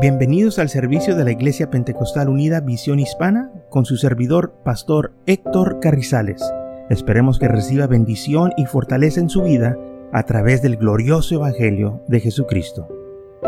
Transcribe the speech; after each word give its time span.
Bienvenidos 0.00 0.60
al 0.60 0.68
servicio 0.68 1.16
de 1.16 1.24
la 1.24 1.32
Iglesia 1.32 1.70
Pentecostal 1.70 2.28
Unida 2.28 2.60
Visión 2.60 3.00
Hispana 3.00 3.50
con 3.68 3.84
su 3.84 3.96
servidor, 3.96 4.54
Pastor 4.64 5.12
Héctor 5.26 5.80
Carrizales. 5.80 6.40
Esperemos 6.88 7.40
que 7.40 7.48
reciba 7.48 7.88
bendición 7.88 8.52
y 8.56 8.66
fortaleza 8.66 9.18
en 9.18 9.28
su 9.28 9.42
vida 9.42 9.76
a 10.12 10.22
través 10.22 10.62
del 10.62 10.76
glorioso 10.76 11.34
Evangelio 11.34 12.00
de 12.06 12.20
Jesucristo. 12.20 12.86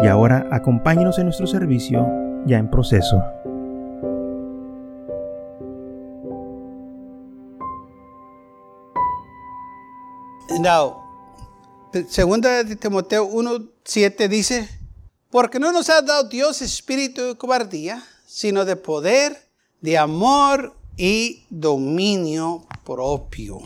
Y 0.03 0.09
ahora 0.09 0.49
acompáñenos 0.51 1.21
en 1.21 1.27
nuestro 1.27 1.47
servicio 1.47 2.05
ya 2.47 2.59
en 2.59 2.69
proceso. 2.69 3.23
Now, 10.59 10.97
segunda 12.09 12.65
de 12.65 12.75
Timoteo 12.75 13.25
1:7 13.25 14.27
dice, 14.27 14.80
porque 15.31 15.59
no 15.59 15.73
nos 15.73 15.89
ha 15.91 16.03
dado 16.03 16.25
Dios 16.25 16.61
espíritu 16.61 17.23
de 17.23 17.37
cobardía, 17.37 18.05
sino 18.27 18.65
de 18.65 18.77
poder, 18.77 19.49
de 19.81 19.97
amor 19.97 20.77
y 20.97 21.45
dominio 21.51 22.67
propio. 22.85 23.61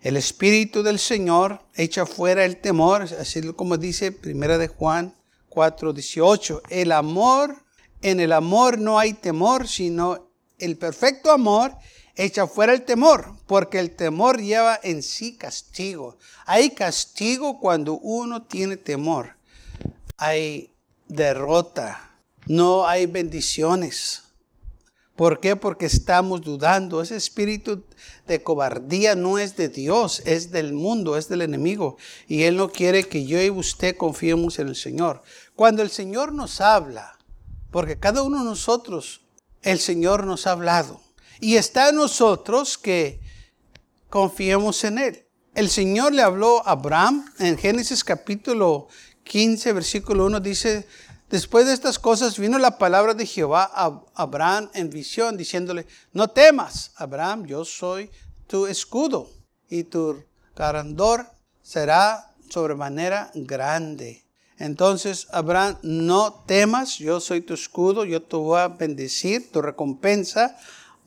El 0.00 0.16
espíritu 0.16 0.84
del 0.84 1.00
Señor 1.00 1.60
echa 1.74 2.06
fuera 2.06 2.44
el 2.44 2.58
temor, 2.58 3.02
así 3.02 3.42
como 3.54 3.76
dice 3.76 4.12
Primera 4.12 4.56
de 4.56 4.68
Juan 4.68 5.12
4:18. 5.48 6.62
El 6.70 6.92
amor, 6.92 7.56
en 8.02 8.20
el 8.20 8.32
amor 8.32 8.78
no 8.78 9.00
hay 9.00 9.14
temor, 9.14 9.66
sino 9.66 10.30
el 10.58 10.76
perfecto 10.76 11.32
amor 11.32 11.74
echa 12.14 12.46
fuera 12.46 12.72
el 12.72 12.82
temor, 12.82 13.34
porque 13.46 13.80
el 13.80 13.90
temor 13.96 14.40
lleva 14.40 14.78
en 14.82 15.02
sí 15.02 15.36
castigo. 15.36 16.16
Hay 16.46 16.70
castigo 16.70 17.58
cuando 17.58 17.94
uno 17.94 18.42
tiene 18.42 18.76
temor. 18.76 19.36
Hay 20.16 20.75
derrota, 21.08 22.10
no 22.46 22.86
hay 22.86 23.06
bendiciones. 23.06 24.22
¿Por 25.16 25.40
qué? 25.40 25.56
Porque 25.56 25.86
estamos 25.86 26.42
dudando. 26.42 27.00
Ese 27.00 27.16
espíritu 27.16 27.84
de 28.26 28.42
cobardía 28.42 29.14
no 29.14 29.38
es 29.38 29.56
de 29.56 29.70
Dios, 29.70 30.22
es 30.26 30.50
del 30.50 30.74
mundo, 30.74 31.16
es 31.16 31.28
del 31.28 31.40
enemigo. 31.40 31.96
Y 32.28 32.42
Él 32.42 32.56
no 32.56 32.70
quiere 32.70 33.04
que 33.04 33.24
yo 33.24 33.42
y 33.42 33.48
usted 33.48 33.96
confiemos 33.96 34.58
en 34.58 34.68
el 34.68 34.76
Señor. 34.76 35.22
Cuando 35.54 35.82
el 35.82 35.90
Señor 35.90 36.32
nos 36.32 36.60
habla, 36.60 37.18
porque 37.70 37.98
cada 37.98 38.22
uno 38.22 38.40
de 38.40 38.44
nosotros, 38.44 39.22
el 39.62 39.78
Señor 39.78 40.26
nos 40.26 40.46
ha 40.46 40.52
hablado. 40.52 41.00
Y 41.40 41.56
está 41.56 41.88
en 41.88 41.96
nosotros 41.96 42.76
que 42.76 43.20
confiemos 44.10 44.84
en 44.84 44.98
Él. 44.98 45.26
El 45.54 45.70
Señor 45.70 46.12
le 46.12 46.20
habló 46.20 46.66
a 46.66 46.72
Abraham 46.72 47.24
en 47.38 47.56
Génesis 47.56 48.04
capítulo 48.04 48.88
15, 49.26 49.72
versículo 49.72 50.26
1 50.26 50.40
dice, 50.40 50.86
después 51.28 51.66
de 51.66 51.74
estas 51.74 51.98
cosas 51.98 52.38
vino 52.38 52.58
la 52.58 52.78
palabra 52.78 53.14
de 53.14 53.26
Jehová 53.26 53.70
a 53.72 54.00
Abraham 54.14 54.70
en 54.74 54.88
visión, 54.88 55.36
diciéndole, 55.36 55.86
no 56.12 56.28
temas, 56.28 56.92
Abraham, 56.96 57.46
yo 57.46 57.64
soy 57.64 58.10
tu 58.46 58.66
escudo 58.66 59.28
y 59.68 59.84
tu 59.84 60.22
carandor 60.54 61.26
será 61.62 62.32
sobremanera 62.48 63.30
grande. 63.34 64.24
Entonces, 64.58 65.26
Abraham, 65.32 65.76
no 65.82 66.44
temas, 66.46 66.98
yo 66.98 67.20
soy 67.20 67.42
tu 67.42 67.54
escudo, 67.54 68.04
yo 68.04 68.22
te 68.22 68.36
voy 68.36 68.60
a 68.60 68.68
bendecir, 68.68 69.50
tu 69.50 69.60
recompensa 69.60 70.56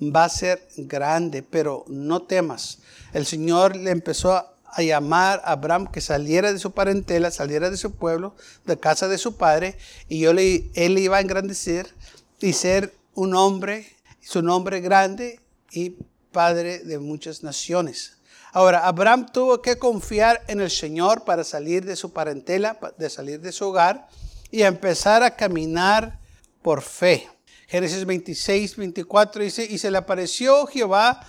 va 0.02 0.26
a 0.26 0.30
ser 0.30 0.68
grande, 0.78 1.42
pero 1.42 1.86
no 1.88 2.22
temas. 2.22 2.80
El 3.14 3.26
Señor 3.26 3.76
le 3.76 3.92
empezó 3.92 4.34
a 4.34 4.54
a 4.74 4.82
llamar 4.82 5.42
a 5.44 5.54
Abraham 5.54 5.88
que 5.92 6.02
saliera 6.02 6.54
de 6.54 6.60
su 6.60 6.72
parentela, 6.72 7.32
saliera 7.32 7.70
de 7.70 7.78
su 7.78 7.96
pueblo, 7.96 8.36
de 8.66 8.80
casa 8.80 9.08
de 9.08 9.18
su 9.18 9.38
padre, 9.38 9.78
y 10.08 10.20
yo 10.20 10.34
le, 10.34 10.70
él 10.74 10.98
iba 10.98 11.18
a 11.18 11.22
engrandecer 11.22 11.94
y 12.40 12.54
ser 12.54 12.94
un 13.14 13.36
hombre, 13.36 13.96
su 14.22 14.42
nombre 14.42 14.80
grande 14.82 15.40
y 15.72 15.96
padre 16.32 16.80
de 16.80 17.00
muchas 17.00 17.44
naciones. 17.44 18.18
Ahora, 18.52 18.88
Abraham 18.88 19.28
tuvo 19.32 19.62
que 19.62 19.78
confiar 19.78 20.44
en 20.48 20.60
el 20.62 20.72
Señor 20.72 21.24
para 21.24 21.44
salir 21.44 21.86
de 21.86 21.96
su 21.96 22.12
parentela, 22.12 22.80
de 22.98 23.10
salir 23.10 23.42
de 23.42 23.52
su 23.52 23.68
hogar 23.68 24.08
y 24.50 24.64
empezar 24.64 25.22
a 25.22 25.36
caminar 25.36 26.20
por 26.62 26.82
fe. 26.82 27.28
Génesis 27.68 28.06
26, 28.06 28.78
24 28.78 29.44
dice, 29.44 29.68
y 29.70 29.78
se 29.78 29.92
le 29.92 30.00
apareció 30.00 30.66
Jehová 30.66 31.26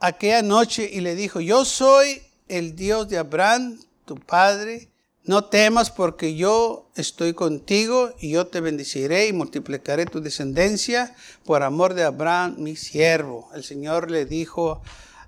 aquella 0.00 0.42
noche 0.42 0.90
y 0.92 1.00
le 1.00 1.14
dijo, 1.14 1.40
yo 1.40 1.64
soy 1.64 2.22
el 2.48 2.76
Dios 2.76 3.08
de 3.08 3.18
Abraham, 3.18 3.78
tu 4.04 4.16
padre, 4.16 4.88
no 5.24 5.44
temas 5.46 5.90
porque 5.90 6.36
yo 6.36 6.88
estoy 6.94 7.34
contigo 7.34 8.12
y 8.20 8.30
yo 8.30 8.46
te 8.46 8.60
bendeciré 8.60 9.26
y 9.26 9.32
multiplicaré 9.32 10.06
tu 10.06 10.20
descendencia 10.20 11.16
por 11.44 11.64
amor 11.64 11.94
de 11.94 12.04
Abraham, 12.04 12.54
mi 12.58 12.76
siervo. 12.76 13.50
El 13.52 13.64
Señor 13.64 14.10
le 14.10 14.24
dijo 14.24 14.82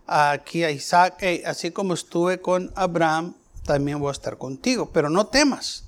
aquí 0.07 0.63
a 0.63 0.71
Isaac, 0.71 1.25
así 1.45 1.73
como 1.73 1.95
estuve 1.95 2.41
con 2.41 2.73
Abraham, 2.77 3.35
también 3.65 3.99
voy 3.99 4.11
a 4.11 4.13
estar 4.13 4.39
contigo, 4.39 4.89
pero 4.93 5.11
no 5.11 5.27
temas. 5.27 5.85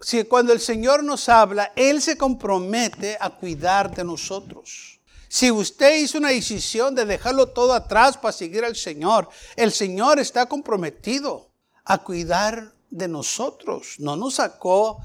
Si 0.00 0.24
cuando 0.24 0.52
el 0.52 0.60
Señor 0.60 1.04
nos 1.04 1.28
habla, 1.28 1.72
Él 1.76 2.02
se 2.02 2.16
compromete 2.16 3.16
a 3.20 3.30
cuidar 3.30 3.94
de 3.94 4.02
nosotros. 4.02 4.89
Si 5.32 5.48
usted 5.48 5.94
hizo 6.00 6.18
una 6.18 6.30
decisión 6.30 6.96
de 6.96 7.04
dejarlo 7.04 7.46
todo 7.46 7.72
atrás 7.72 8.18
para 8.18 8.32
seguir 8.32 8.64
al 8.64 8.74
Señor, 8.74 9.28
el 9.54 9.70
Señor 9.70 10.18
está 10.18 10.46
comprometido 10.46 11.52
a 11.84 11.98
cuidar 11.98 12.72
de 12.90 13.06
nosotros. 13.06 13.94
No 14.00 14.16
nos 14.16 14.34
sacó 14.34 14.98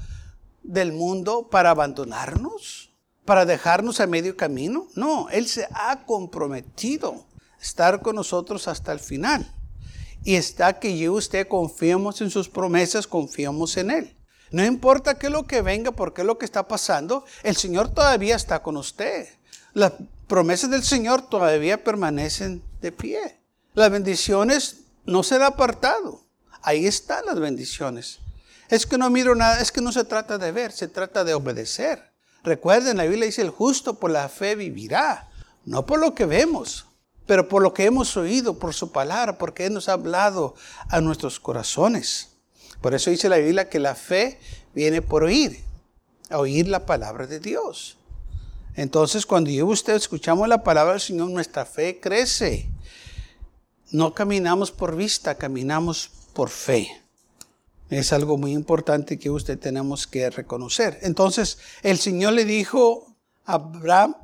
del 0.64 0.90
mundo 0.92 1.46
para 1.48 1.70
abandonarnos, 1.70 2.90
para 3.24 3.44
dejarnos 3.46 4.00
a 4.00 4.08
medio 4.08 4.36
camino. 4.36 4.88
No, 4.96 5.28
Él 5.30 5.46
se 5.46 5.68
ha 5.70 6.04
comprometido 6.04 7.24
a 7.60 7.62
estar 7.62 8.02
con 8.02 8.16
nosotros 8.16 8.66
hasta 8.66 8.90
el 8.90 8.98
final. 8.98 9.48
Y 10.24 10.34
está 10.34 10.80
que 10.80 10.98
yo 10.98 11.04
y 11.04 11.18
usted 11.18 11.46
confiemos 11.46 12.20
en 12.20 12.30
sus 12.30 12.48
promesas, 12.48 13.06
confiamos 13.06 13.76
en 13.76 13.92
Él. 13.92 14.16
No 14.50 14.64
importa 14.64 15.20
qué 15.20 15.28
es 15.28 15.32
lo 15.32 15.46
que 15.46 15.62
venga, 15.62 15.92
por 15.92 16.12
qué 16.12 16.22
es 16.22 16.26
lo 16.26 16.36
que 16.36 16.46
está 16.46 16.66
pasando, 16.66 17.24
el 17.44 17.54
Señor 17.54 17.90
todavía 17.90 18.34
está 18.34 18.60
con 18.60 18.76
usted. 18.76 19.28
Promesas 20.26 20.70
del 20.70 20.82
Señor 20.82 21.22
todavía 21.28 21.82
permanecen 21.82 22.62
de 22.80 22.92
pie. 22.92 23.40
Las 23.74 23.90
bendiciones 23.90 24.80
no 25.04 25.22
se 25.22 25.36
han 25.36 25.42
apartado. 25.42 26.22
Ahí 26.62 26.86
están 26.86 27.26
las 27.26 27.38
bendiciones. 27.38 28.18
Es 28.68 28.86
que 28.86 28.98
no 28.98 29.10
miro 29.10 29.34
nada, 29.34 29.60
es 29.60 29.70
que 29.70 29.80
no 29.80 29.92
se 29.92 30.04
trata 30.04 30.38
de 30.38 30.50
ver, 30.50 30.72
se 30.72 30.88
trata 30.88 31.22
de 31.22 31.34
obedecer. 31.34 32.12
Recuerden, 32.42 32.96
la 32.96 33.04
Biblia 33.04 33.26
dice, 33.26 33.42
el 33.42 33.50
justo 33.50 33.98
por 33.98 34.10
la 34.10 34.28
fe 34.28 34.54
vivirá, 34.54 35.28
no 35.64 35.86
por 35.86 36.00
lo 36.00 36.14
que 36.14 36.26
vemos, 36.26 36.86
pero 37.26 37.48
por 37.48 37.62
lo 37.62 37.74
que 37.74 37.84
hemos 37.84 38.16
oído, 38.16 38.58
por 38.58 38.74
su 38.74 38.92
palabra, 38.92 39.38
porque 39.38 39.66
Él 39.66 39.74
nos 39.74 39.88
ha 39.88 39.92
hablado 39.92 40.54
a 40.88 41.00
nuestros 41.00 41.38
corazones. 41.38 42.30
Por 42.80 42.94
eso 42.94 43.10
dice 43.10 43.28
la 43.28 43.38
Biblia 43.38 43.68
que 43.68 43.78
la 43.78 43.94
fe 43.94 44.40
viene 44.74 45.02
por 45.02 45.24
oír, 45.24 45.62
a 46.30 46.38
oír 46.38 46.68
la 46.68 46.86
palabra 46.86 47.26
de 47.26 47.40
Dios. 47.40 47.98
Entonces, 48.76 49.24
cuando 49.24 49.50
yo 49.50 49.68
y 49.68 49.72
usted 49.72 49.94
escuchamos 49.94 50.46
la 50.48 50.62
palabra 50.62 50.92
del 50.92 51.00
Señor, 51.00 51.30
nuestra 51.30 51.64
fe 51.64 51.98
crece. 51.98 52.68
No 53.90 54.12
caminamos 54.12 54.70
por 54.70 54.94
vista, 54.94 55.36
caminamos 55.36 56.10
por 56.34 56.50
fe. 56.50 56.88
Es 57.88 58.12
algo 58.12 58.36
muy 58.36 58.52
importante 58.52 59.18
que 59.18 59.30
usted 59.30 59.58
tenemos 59.58 60.06
que 60.06 60.28
reconocer. 60.28 60.98
Entonces, 61.02 61.58
el 61.82 61.98
Señor 61.98 62.34
le 62.34 62.44
dijo 62.44 63.16
a 63.46 63.54
Abraham 63.54 64.16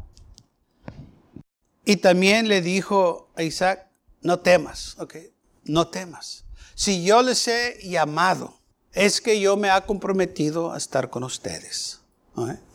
y 1.84 1.96
también 1.96 2.48
le 2.48 2.60
dijo 2.60 3.30
a 3.34 3.42
Isaac, 3.42 3.88
no 4.20 4.40
temas, 4.40 4.96
¿ok? 4.98 5.16
No 5.64 5.88
temas. 5.88 6.44
Si 6.74 7.04
yo 7.04 7.22
les 7.22 7.48
he 7.48 7.78
llamado, 7.82 8.58
es 8.92 9.20
que 9.20 9.40
yo 9.40 9.56
me 9.56 9.70
ha 9.70 9.86
comprometido 9.86 10.72
a 10.72 10.76
estar 10.76 11.08
con 11.08 11.24
ustedes. 11.24 12.01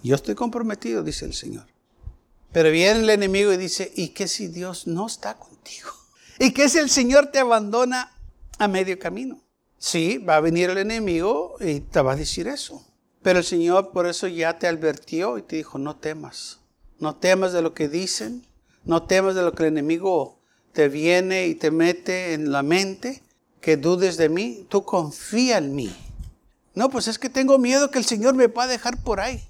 Yo 0.03 0.15
estoy 0.15 0.35
comprometido, 0.35 1.03
dice 1.03 1.25
el 1.25 1.33
Señor. 1.33 1.65
Pero 2.51 2.71
viene 2.71 2.99
el 3.01 3.09
enemigo 3.09 3.51
y 3.51 3.57
dice, 3.57 3.91
¿y 3.95 4.09
qué 4.09 4.27
si 4.27 4.47
Dios 4.47 4.87
no 4.87 5.07
está 5.07 5.37
contigo? 5.37 5.89
¿Y 6.39 6.51
qué 6.51 6.69
si 6.69 6.77
el 6.77 6.89
Señor 6.89 7.27
te 7.27 7.39
abandona 7.39 8.15
a 8.57 8.67
medio 8.67 8.97
camino? 8.97 9.41
Sí, 9.77 10.17
va 10.17 10.37
a 10.37 10.41
venir 10.41 10.69
el 10.69 10.77
enemigo 10.77 11.55
y 11.59 11.81
te 11.81 12.01
va 12.01 12.13
a 12.13 12.15
decir 12.15 12.47
eso. 12.47 12.83
Pero 13.21 13.39
el 13.39 13.45
Señor 13.45 13.91
por 13.91 14.07
eso 14.07 14.27
ya 14.27 14.57
te 14.57 14.67
advirtió 14.67 15.37
y 15.37 15.41
te 15.41 15.57
dijo, 15.57 15.77
no 15.77 15.97
temas. 15.97 16.59
No 16.99 17.15
temas 17.15 17.53
de 17.53 17.61
lo 17.61 17.73
que 17.73 17.89
dicen. 17.89 18.45
No 18.85 19.03
temas 19.03 19.35
de 19.35 19.41
lo 19.41 19.53
que 19.53 19.63
el 19.63 19.69
enemigo 19.69 20.39
te 20.71 20.87
viene 20.87 21.47
y 21.47 21.55
te 21.55 21.71
mete 21.71 22.33
en 22.33 22.51
la 22.51 22.63
mente. 22.63 23.21
Que 23.59 23.75
dudes 23.75 24.17
de 24.17 24.29
mí. 24.29 24.65
Tú 24.69 24.83
confía 24.83 25.57
en 25.57 25.75
mí. 25.75 25.93
No, 26.73 26.89
pues 26.89 27.07
es 27.07 27.19
que 27.19 27.29
tengo 27.29 27.57
miedo 27.57 27.91
que 27.91 27.99
el 27.99 28.05
Señor 28.05 28.33
me 28.35 28.47
va 28.47 28.67
dejar 28.67 29.03
por 29.03 29.19
ahí. 29.19 29.46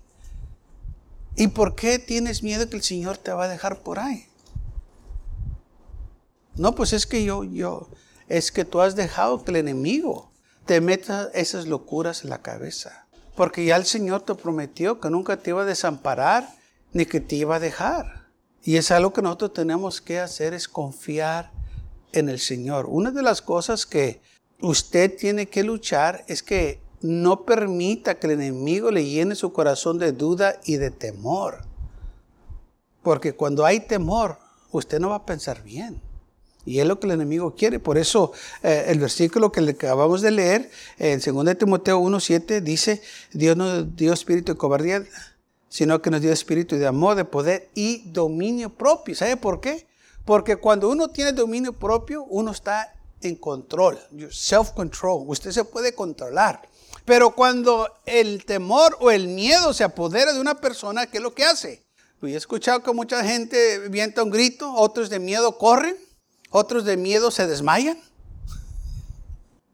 ¿Y 1.37 1.49
por 1.49 1.75
qué 1.75 1.99
tienes 1.99 2.41
miedo 2.41 2.67
que 2.67 2.75
el 2.75 2.81
Señor 2.81 3.17
te 3.17 3.31
va 3.31 3.45
a 3.45 3.47
dejar 3.47 3.83
por 3.83 3.99
ahí? 3.99 4.25
No, 6.55 6.73
pues 6.73 6.93
es 6.93 7.05
que 7.05 7.23
yo, 7.23 7.43
yo, 7.43 7.87
es 8.27 8.51
que 8.51 8.65
tú 8.65 8.81
has 8.81 8.95
dejado 8.95 9.43
que 9.43 9.51
el 9.51 9.57
enemigo 9.57 10.31
te 10.65 10.81
meta 10.81 11.29
esas 11.35 11.67
locuras 11.67 12.23
en 12.23 12.31
la 12.31 12.41
cabeza. 12.41 13.07
Porque 13.35 13.63
ya 13.63 13.75
el 13.75 13.85
Señor 13.85 14.21
te 14.21 14.33
prometió 14.33 14.99
que 14.99 15.11
nunca 15.11 15.37
te 15.37 15.51
iba 15.51 15.61
a 15.61 15.65
desamparar 15.65 16.49
ni 16.91 17.05
que 17.05 17.19
te 17.19 17.35
iba 17.35 17.57
a 17.57 17.59
dejar. 17.59 18.27
Y 18.63 18.77
es 18.77 18.89
algo 18.89 19.13
que 19.13 19.21
nosotros 19.21 19.53
tenemos 19.53 20.01
que 20.01 20.19
hacer, 20.19 20.55
es 20.55 20.67
confiar 20.67 21.51
en 22.13 22.29
el 22.29 22.39
Señor. 22.39 22.87
Una 22.89 23.11
de 23.11 23.21
las 23.21 23.43
cosas 23.43 23.85
que 23.85 24.21
usted 24.59 25.15
tiene 25.15 25.47
que 25.47 25.63
luchar 25.63 26.25
es 26.27 26.41
que 26.41 26.81
no 27.01 27.45
permita 27.45 28.15
que 28.15 28.27
el 28.27 28.33
enemigo 28.33 28.91
le 28.91 29.05
llene 29.05 29.35
su 29.35 29.53
corazón 29.53 29.99
de 29.99 30.11
duda 30.11 30.59
y 30.65 30.77
de 30.77 30.91
temor. 30.91 31.63
Porque 33.03 33.33
cuando 33.33 33.65
hay 33.65 33.79
temor, 33.81 34.37
usted 34.71 34.99
no 34.99 35.09
va 35.09 35.15
a 35.17 35.25
pensar 35.25 35.63
bien. 35.63 36.01
Y 36.65 36.79
es 36.79 36.85
lo 36.85 36.99
que 36.99 37.07
el 37.07 37.13
enemigo 37.13 37.55
quiere. 37.55 37.79
Por 37.79 37.97
eso 37.97 38.33
eh, 38.61 38.85
el 38.87 38.99
versículo 38.99 39.51
que 39.51 39.61
le 39.61 39.71
acabamos 39.71 40.21
de 40.21 40.31
leer 40.31 40.69
en 40.97 41.21
2 41.21 41.57
Timoteo 41.57 42.01
1.7 42.01 42.61
dice, 42.61 43.01
Dios 43.31 43.55
no 43.55 43.83
dio 43.83 44.11
espíritu 44.11 44.51
de 44.51 44.57
cobardía, 44.57 45.05
sino 45.69 46.01
que 46.01 46.11
nos 46.11 46.21
dio 46.21 46.31
espíritu 46.33 46.75
de 46.75 46.85
amor, 46.85 47.15
de 47.15 47.23
poder 47.23 47.69
y 47.73 48.09
dominio 48.11 48.69
propio. 48.69 49.15
¿Sabe 49.15 49.37
por 49.37 49.61
qué? 49.61 49.87
Porque 50.25 50.57
cuando 50.57 50.89
uno 50.89 51.07
tiene 51.07 51.31
dominio 51.31 51.71
propio, 51.71 52.25
uno 52.25 52.51
está 52.51 52.93
en 53.21 53.35
control, 53.35 53.97
self-control. 54.29 55.23
Usted 55.27 55.51
se 55.51 55.63
puede 55.63 55.95
controlar. 55.95 56.67
Pero 57.07 57.31
cuando 57.31 57.89
el 58.05 58.43
temor 58.43 58.97
o 58.99 59.11
el 59.11 59.29
miedo 59.29 59.71
se 59.71 59.85
apodera 59.85 60.33
de 60.33 60.41
una 60.41 60.55
persona, 60.55 61.05
¿qué 61.07 61.19
es 61.19 61.23
lo 61.23 61.33
que 61.33 61.45
hace? 61.45 61.85
Pues 62.19 62.33
he 62.33 62.35
escuchado 62.35 62.83
que 62.83 62.91
mucha 62.91 63.23
gente 63.23 63.87
vienta 63.87 64.23
un 64.23 64.29
grito, 64.29 64.73
otros 64.73 65.09
de 65.09 65.19
miedo 65.19 65.57
corren, 65.57 65.95
otros 66.49 66.83
de 66.83 66.97
miedo 66.97 67.31
se 67.31 67.47
desmayan. 67.47 67.97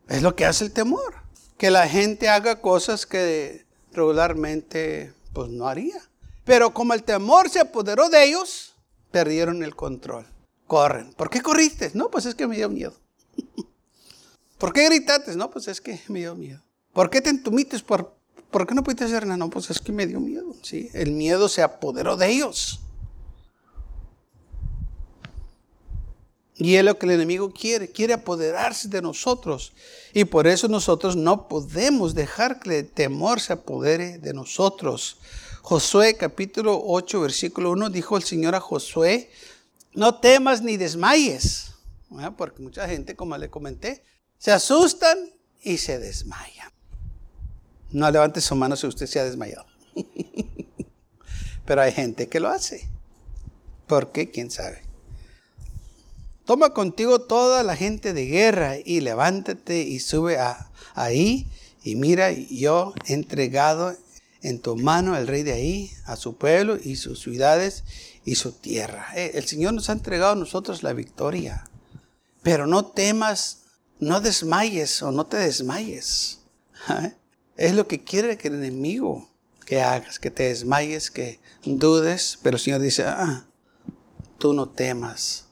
Es 0.09 0.21
lo 0.21 0.35
que 0.35 0.45
hace 0.45 0.65
el 0.65 0.73
temor. 0.73 1.15
Que 1.57 1.71
la 1.71 1.87
gente 1.87 2.29
haga 2.29 2.61
cosas 2.61 3.07
que 3.07 3.65
regularmente 3.93 5.11
pues 5.33 5.49
no 5.49 5.67
haría. 5.67 6.07
Pero 6.43 6.71
como 6.71 6.93
el 6.93 7.01
temor 7.01 7.49
se 7.49 7.61
apoderó 7.61 8.09
de 8.09 8.25
ellos, 8.25 8.75
perdieron 9.09 9.63
el 9.63 9.75
control. 9.75 10.27
Corren. 10.67 11.11
¿Por 11.13 11.31
qué 11.31 11.41
corriste? 11.41 11.89
No, 11.95 12.11
pues 12.11 12.27
es 12.27 12.35
que 12.35 12.45
me 12.45 12.57
dio 12.57 12.69
miedo. 12.69 12.93
¿Por 14.59 14.71
qué 14.71 14.85
gritaste? 14.85 15.35
No, 15.35 15.49
pues 15.49 15.67
es 15.67 15.81
que 15.81 15.99
me 16.09 16.19
dio 16.19 16.35
miedo. 16.35 16.61
¿Por 16.93 17.09
qué 17.09 17.21
te 17.21 17.29
entumites? 17.29 17.81
¿Por, 17.81 18.15
¿Por 18.51 18.67
qué 18.67 18.75
no 18.75 18.83
pudiste 18.83 19.03
hacer 19.03 19.25
nada? 19.25 19.37
No, 19.37 19.49
pues 19.49 19.69
es 19.69 19.79
que 19.79 19.91
me 19.91 20.05
dio 20.05 20.19
miedo. 20.19 20.55
¿sí? 20.61 20.89
El 20.93 21.11
miedo 21.11 21.49
se 21.49 21.63
apoderó 21.63 22.15
de 22.15 22.29
ellos. 22.29 22.79
Y 26.55 26.75
es 26.75 26.85
lo 26.85 26.97
que 26.97 27.07
el 27.07 27.13
enemigo 27.13 27.51
quiere, 27.51 27.89
quiere 27.89 28.13
apoderarse 28.13 28.87
de 28.87 29.01
nosotros. 29.01 29.73
Y 30.13 30.25
por 30.25 30.45
eso 30.45 30.67
nosotros 30.67 31.15
no 31.15 31.47
podemos 31.47 32.13
dejar 32.13 32.59
que 32.59 32.79
el 32.79 32.89
temor 32.89 33.41
se 33.41 33.53
apodere 33.53 34.19
de 34.19 34.33
nosotros. 34.33 35.17
Josué 35.63 36.15
capítulo 36.15 36.79
8 36.85 37.21
versículo 37.21 37.71
1 37.71 37.89
dijo 37.89 38.17
el 38.17 38.23
Señor 38.23 38.53
a 38.53 38.59
Josué, 38.59 39.31
no 39.93 40.19
temas 40.19 40.61
ni 40.61 40.77
desmayes. 40.77 41.71
Porque 42.37 42.61
mucha 42.61 42.87
gente, 42.87 43.15
como 43.15 43.35
le 43.37 43.49
comenté, 43.49 44.03
se 44.37 44.51
asustan 44.51 45.17
y 45.63 45.77
se 45.77 45.97
desmayan. 45.97 46.71
No 47.93 48.11
levante 48.11 48.41
su 48.41 48.55
mano 48.55 48.75
si 48.75 48.87
usted 48.87 49.05
se 49.05 49.19
ha 49.19 49.23
desmayado. 49.23 49.65
Pero 51.65 51.81
hay 51.81 51.93
gente 51.93 52.27
que 52.27 52.39
lo 52.39 52.49
hace. 52.49 52.89
¿Por 53.87 54.11
qué? 54.11 54.31
¿Quién 54.31 54.51
sabe? 54.51 54.81
Toma 56.45 56.73
contigo 56.73 57.21
toda 57.21 57.63
la 57.63 57.75
gente 57.77 58.11
de 58.11 58.25
guerra 58.25 58.75
y 58.83 58.99
levántate 58.99 59.83
y 59.83 59.99
sube 59.99 60.37
a, 60.39 60.71
ahí 60.93 61.47
y 61.83 61.95
mira, 61.95 62.31
yo 62.31 62.93
he 63.07 63.13
entregado 63.13 63.95
en 64.41 64.59
tu 64.59 64.75
mano 64.75 65.15
al 65.15 65.27
rey 65.27 65.43
de 65.43 65.53
ahí, 65.53 65.91
a 66.05 66.15
su 66.15 66.37
pueblo 66.37 66.77
y 66.81 66.95
sus 66.95 67.21
ciudades 67.21 67.83
y 68.25 68.35
su 68.35 68.53
tierra. 68.53 69.07
Eh, 69.15 69.31
el 69.35 69.45
Señor 69.45 69.73
nos 69.73 69.89
ha 69.89 69.93
entregado 69.93 70.33
a 70.33 70.35
nosotros 70.35 70.83
la 70.83 70.93
victoria. 70.93 71.69
Pero 72.41 72.67
no 72.67 72.85
temas, 72.85 73.63
no 73.99 74.19
desmayes 74.19 75.01
o 75.01 75.11
no 75.11 75.25
te 75.27 75.37
desmayes. 75.37 76.39
¿Eh? 76.89 77.13
Es 77.55 77.73
lo 77.75 77.87
que 77.87 78.03
quiere 78.03 78.37
que 78.37 78.47
el 78.47 78.55
enemigo 78.55 79.29
que 79.65 79.81
hagas, 79.81 80.19
que 80.19 80.31
te 80.31 80.43
desmayes, 80.43 81.11
que 81.11 81.39
dudes, 81.63 82.39
pero 82.41 82.57
el 82.57 82.61
Señor 82.61 82.81
dice, 82.81 83.03
ah, 83.05 83.45
tú 84.37 84.53
no 84.53 84.69
temas 84.69 85.45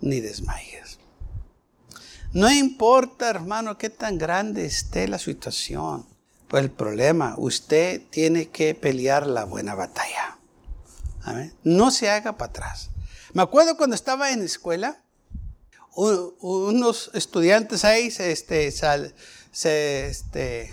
ni 0.00 0.20
desmayes. 0.20 0.98
No 2.32 2.50
importa, 2.50 3.30
hermano, 3.30 3.78
qué 3.78 3.90
tan 3.90 4.18
grande 4.18 4.66
esté 4.66 5.06
la 5.06 5.18
situación, 5.18 6.04
pues 6.48 6.64
el 6.64 6.70
problema, 6.70 7.36
usted 7.38 8.02
tiene 8.10 8.48
que 8.48 8.74
pelear 8.74 9.26
la 9.26 9.44
buena 9.44 9.74
batalla. 9.74 10.38
No 11.62 11.90
se 11.90 12.10
haga 12.10 12.36
para 12.36 12.50
atrás. 12.50 12.90
Me 13.32 13.42
acuerdo 13.42 13.76
cuando 13.76 13.96
estaba 13.96 14.30
en 14.30 14.42
escuela, 14.42 15.03
unos 15.96 17.10
estudiantes 17.14 17.84
ahí 17.84 18.12
este, 18.18 18.70
se 18.70 20.06
este, 20.06 20.70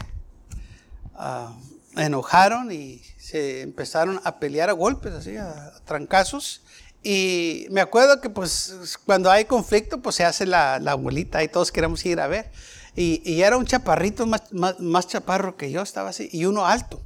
ah, 1.16 1.56
enojaron 1.96 2.72
y 2.72 3.02
se 3.18 3.62
empezaron 3.62 4.20
a 4.24 4.40
pelear 4.40 4.70
a 4.70 4.74
golpes, 4.74 5.14
así, 5.14 5.38
a, 5.38 5.74
trancazos. 5.86 6.64
Y 7.04 7.68
me 7.72 7.82
acuerdo 7.82 8.22
que 8.22 8.30
pues 8.30 9.00
cuando 9.06 9.32
hay 9.32 9.46
conflicto, 9.46 10.02
pues 10.02 10.16
se 10.16 10.26
hace 10.26 10.46
la, 10.46 10.80
la 10.80 10.92
abuelita 10.92 11.44
y 11.44 11.48
todos 11.48 11.72
queremos 11.72 12.06
ir 12.06 12.20
a 12.20 12.28
ver. 12.28 12.52
Y, 12.96 13.22
y 13.24 13.42
era 13.42 13.58
un 13.58 13.66
chaparrito 13.66 14.26
más, 14.26 14.52
más, 14.52 14.80
más, 14.80 15.08
chaparro 15.08 15.56
que 15.56 15.72
yo, 15.72 15.82
estaba 15.82 16.10
así, 16.10 16.30
y 16.32 16.46
uno 16.46 16.66
alto. 16.66 17.02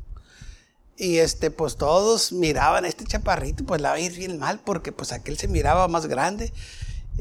Y 0.98 1.18
este, 1.18 1.52
pues 1.52 1.76
todos 1.76 2.32
miraban 2.32 2.86
a 2.86 2.88
este 2.88 3.06
chaparrito, 3.06 3.66
pues 3.66 3.82
la 3.82 3.90
va 3.90 3.96
a 3.96 4.00
ir 4.00 4.14
bien 4.14 4.40
mal, 4.40 4.60
porque 4.64 4.92
pues 4.92 5.12
aquel 5.12 5.38
se 5.38 5.48
miraba 5.48 5.88
más 5.88 6.08
grande. 6.08 6.52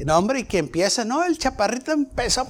No, 0.03 0.17
hombre, 0.17 0.39
y 0.39 0.43
que 0.43 0.57
empieza, 0.57 1.05
no, 1.05 1.23
el 1.23 1.37
chaparrito 1.37 1.91
empezó, 1.91 2.47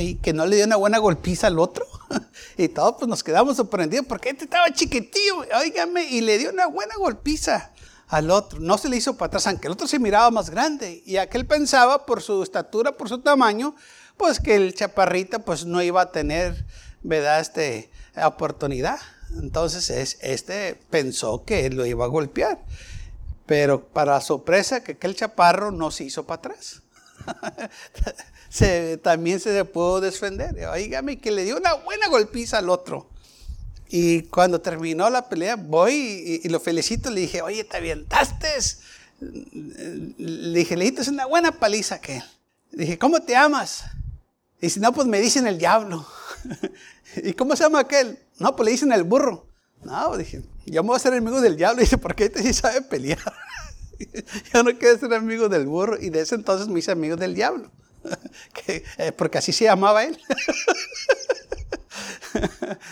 y 0.00 0.16
que 0.16 0.32
no 0.32 0.46
le 0.46 0.56
dio 0.56 0.64
una 0.64 0.76
buena 0.76 0.98
golpiza 0.98 1.46
al 1.46 1.58
otro. 1.58 1.86
Y 2.58 2.68
todos 2.68 2.96
pues 2.98 3.08
nos 3.08 3.22
quedamos 3.22 3.56
sorprendidos 3.56 4.06
porque 4.06 4.30
este 4.30 4.44
estaba 4.44 4.72
chiquitillo, 4.72 5.44
oígame, 5.60 6.04
y 6.04 6.22
le 6.22 6.38
dio 6.38 6.50
una 6.50 6.66
buena 6.66 6.94
golpiza 6.96 7.72
al 8.08 8.30
otro. 8.30 8.60
No 8.60 8.78
se 8.78 8.88
le 8.88 8.96
hizo 8.96 9.16
para 9.16 9.26
atrás, 9.26 9.46
aunque 9.46 9.66
el 9.66 9.74
otro 9.74 9.86
se 9.86 9.98
miraba 9.98 10.30
más 10.30 10.48
grande. 10.48 11.02
Y 11.04 11.18
aquel 11.18 11.46
pensaba 11.46 12.06
por 12.06 12.22
su 12.22 12.42
estatura, 12.42 12.92
por 12.92 13.10
su 13.10 13.18
tamaño, 13.18 13.74
pues 14.16 14.40
que 14.40 14.54
el 14.54 14.74
chaparrito 14.74 15.40
pues 15.40 15.66
no 15.66 15.82
iba 15.82 16.00
a 16.00 16.12
tener, 16.12 16.64
¿verdad?, 17.02 17.40
este, 17.40 17.90
oportunidad. 18.24 18.98
Entonces 19.42 20.18
este 20.20 20.80
pensó 20.88 21.44
que 21.44 21.68
lo 21.70 21.84
iba 21.84 22.04
a 22.04 22.08
golpear. 22.08 22.60
Pero 23.46 23.86
para 23.88 24.20
sorpresa 24.20 24.82
que 24.82 24.92
aquel 24.92 25.14
chaparro 25.14 25.70
no 25.70 25.90
se 25.90 26.04
hizo 26.04 26.26
para 26.26 26.38
atrás. 26.38 26.82
se, 28.48 28.98
también 28.98 29.40
se 29.40 29.64
pudo 29.64 30.00
defender. 30.00 30.66
Oígame, 30.66 31.18
que 31.18 31.30
le 31.30 31.44
dio 31.44 31.56
una 31.56 31.74
buena 31.74 32.08
golpiza 32.08 32.58
al 32.58 32.70
otro. 32.70 33.08
Y 33.88 34.22
cuando 34.22 34.60
terminó 34.60 35.08
la 35.10 35.28
pelea, 35.28 35.56
voy 35.56 36.40
y, 36.42 36.48
lo 36.48 36.58
felicito. 36.58 37.10
Le 37.10 37.22
dije, 37.22 37.42
oye, 37.42 37.62
te 37.64 37.76
avientaste. 37.76 38.48
Le 39.20 40.58
dije, 40.58 40.76
le 40.76 40.90
diste 40.90 41.08
una 41.08 41.26
buena 41.26 41.52
paliza 41.52 42.00
que 42.00 42.22
Le 42.72 42.84
dije, 42.84 42.98
¿cómo 42.98 43.20
te 43.20 43.36
amas? 43.36 43.84
Y 44.60 44.70
si 44.70 44.80
no, 44.80 44.92
pues 44.92 45.06
me 45.06 45.20
dicen 45.20 45.46
el 45.46 45.58
diablo. 45.58 46.06
¿Y 47.22 47.32
cómo 47.34 47.54
se 47.54 47.62
llama 47.62 47.80
aquel? 47.80 48.18
No, 48.38 48.56
pues 48.56 48.64
le 48.66 48.72
dicen 48.72 48.92
el 48.92 49.04
burro. 49.04 49.46
No, 49.82 50.16
dije, 50.16 50.42
yo 50.66 50.82
me 50.82 50.88
voy 50.88 50.96
a 50.96 51.00
ser 51.00 51.14
amigo 51.14 51.40
del 51.40 51.56
diablo. 51.56 51.80
Y 51.80 51.84
dice, 51.86 51.98
porque 51.98 52.24
este 52.24 52.42
sí 52.42 52.52
sabe 52.52 52.82
pelear. 52.82 53.18
yo 54.52 54.62
no 54.62 54.76
quiero 54.78 54.98
ser 54.98 55.14
amigo 55.14 55.48
del 55.48 55.66
burro. 55.66 56.00
Y 56.00 56.10
de 56.10 56.20
ese 56.20 56.34
entonces 56.34 56.68
me 56.68 56.80
hice 56.80 56.92
amigo 56.92 57.16
del 57.16 57.34
diablo. 57.34 57.70
Eh, 58.68 59.12
porque 59.12 59.38
así 59.38 59.52
se 59.52 59.64
llamaba 59.64 60.04
él. 60.04 60.20